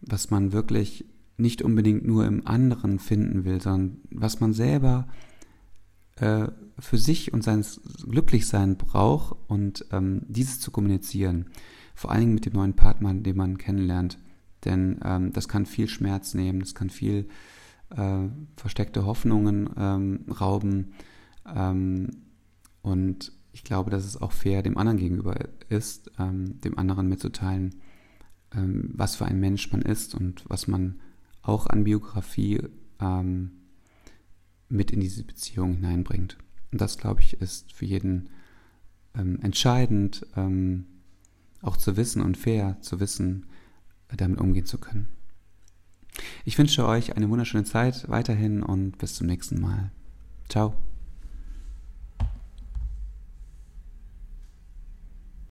was 0.00 0.30
man 0.30 0.52
wirklich 0.52 1.04
nicht 1.36 1.62
unbedingt 1.62 2.04
nur 2.04 2.26
im 2.26 2.46
anderen 2.46 2.98
finden 2.98 3.44
will, 3.44 3.60
sondern 3.60 3.98
was 4.10 4.40
man 4.40 4.52
selber 4.52 5.06
äh, 6.16 6.48
für 6.78 6.98
sich 6.98 7.32
und 7.32 7.44
sein 7.44 7.64
Glücklichsein 8.08 8.76
braucht 8.76 9.36
und 9.48 9.84
ähm, 9.92 10.22
dieses 10.28 10.60
zu 10.60 10.70
kommunizieren. 10.70 11.46
Vor 11.94 12.10
allen 12.10 12.20
Dingen 12.20 12.34
mit 12.34 12.46
dem 12.46 12.54
neuen 12.54 12.74
Partner, 12.74 13.14
den 13.14 13.36
man 13.36 13.58
kennenlernt. 13.58 14.18
Denn 14.64 14.98
ähm, 15.04 15.32
das 15.32 15.48
kann 15.48 15.66
viel 15.66 15.88
Schmerz 15.88 16.34
nehmen, 16.34 16.60
das 16.60 16.74
kann 16.74 16.90
viel 16.90 17.28
äh, 17.90 18.28
versteckte 18.56 19.06
Hoffnungen 19.06 19.70
ähm, 19.76 20.26
rauben. 20.28 20.92
Ähm, 21.46 22.08
und 22.82 23.32
ich 23.52 23.64
glaube, 23.64 23.90
dass 23.90 24.04
es 24.04 24.20
auch 24.20 24.32
fair 24.32 24.62
dem 24.62 24.78
anderen 24.78 24.98
gegenüber 24.98 25.36
ist, 25.68 26.10
ähm, 26.18 26.60
dem 26.60 26.78
anderen 26.78 27.08
mitzuteilen, 27.08 27.76
ähm, 28.54 28.90
was 28.94 29.16
für 29.16 29.24
ein 29.24 29.40
Mensch 29.40 29.72
man 29.72 29.82
ist 29.82 30.14
und 30.14 30.44
was 30.48 30.68
man 30.68 31.00
auch 31.42 31.66
an 31.66 31.84
Biografie 31.84 32.60
ähm, 33.00 33.52
mit 34.68 34.90
in 34.90 35.00
diese 35.00 35.24
Beziehung 35.24 35.74
hineinbringt. 35.74 36.36
Und 36.72 36.80
das, 36.80 36.98
glaube 36.98 37.22
ich, 37.22 37.40
ist 37.40 37.72
für 37.72 37.86
jeden 37.86 38.28
ähm, 39.14 39.40
entscheidend, 39.40 40.26
auch 41.62 41.76
zu 41.76 41.96
wissen 41.96 42.22
und 42.22 42.36
fair 42.36 42.76
zu 42.82 43.00
wissen, 43.00 43.46
damit 44.14 44.38
umgehen 44.38 44.66
zu 44.66 44.78
können. 44.78 45.08
Ich 46.44 46.58
wünsche 46.58 46.86
euch 46.86 47.16
eine 47.16 47.28
wunderschöne 47.28 47.64
Zeit 47.64 48.08
weiterhin 48.08 48.62
und 48.62 48.98
bis 48.98 49.14
zum 49.14 49.26
nächsten 49.26 49.60
Mal. 49.60 49.90
Ciao. 50.48 50.74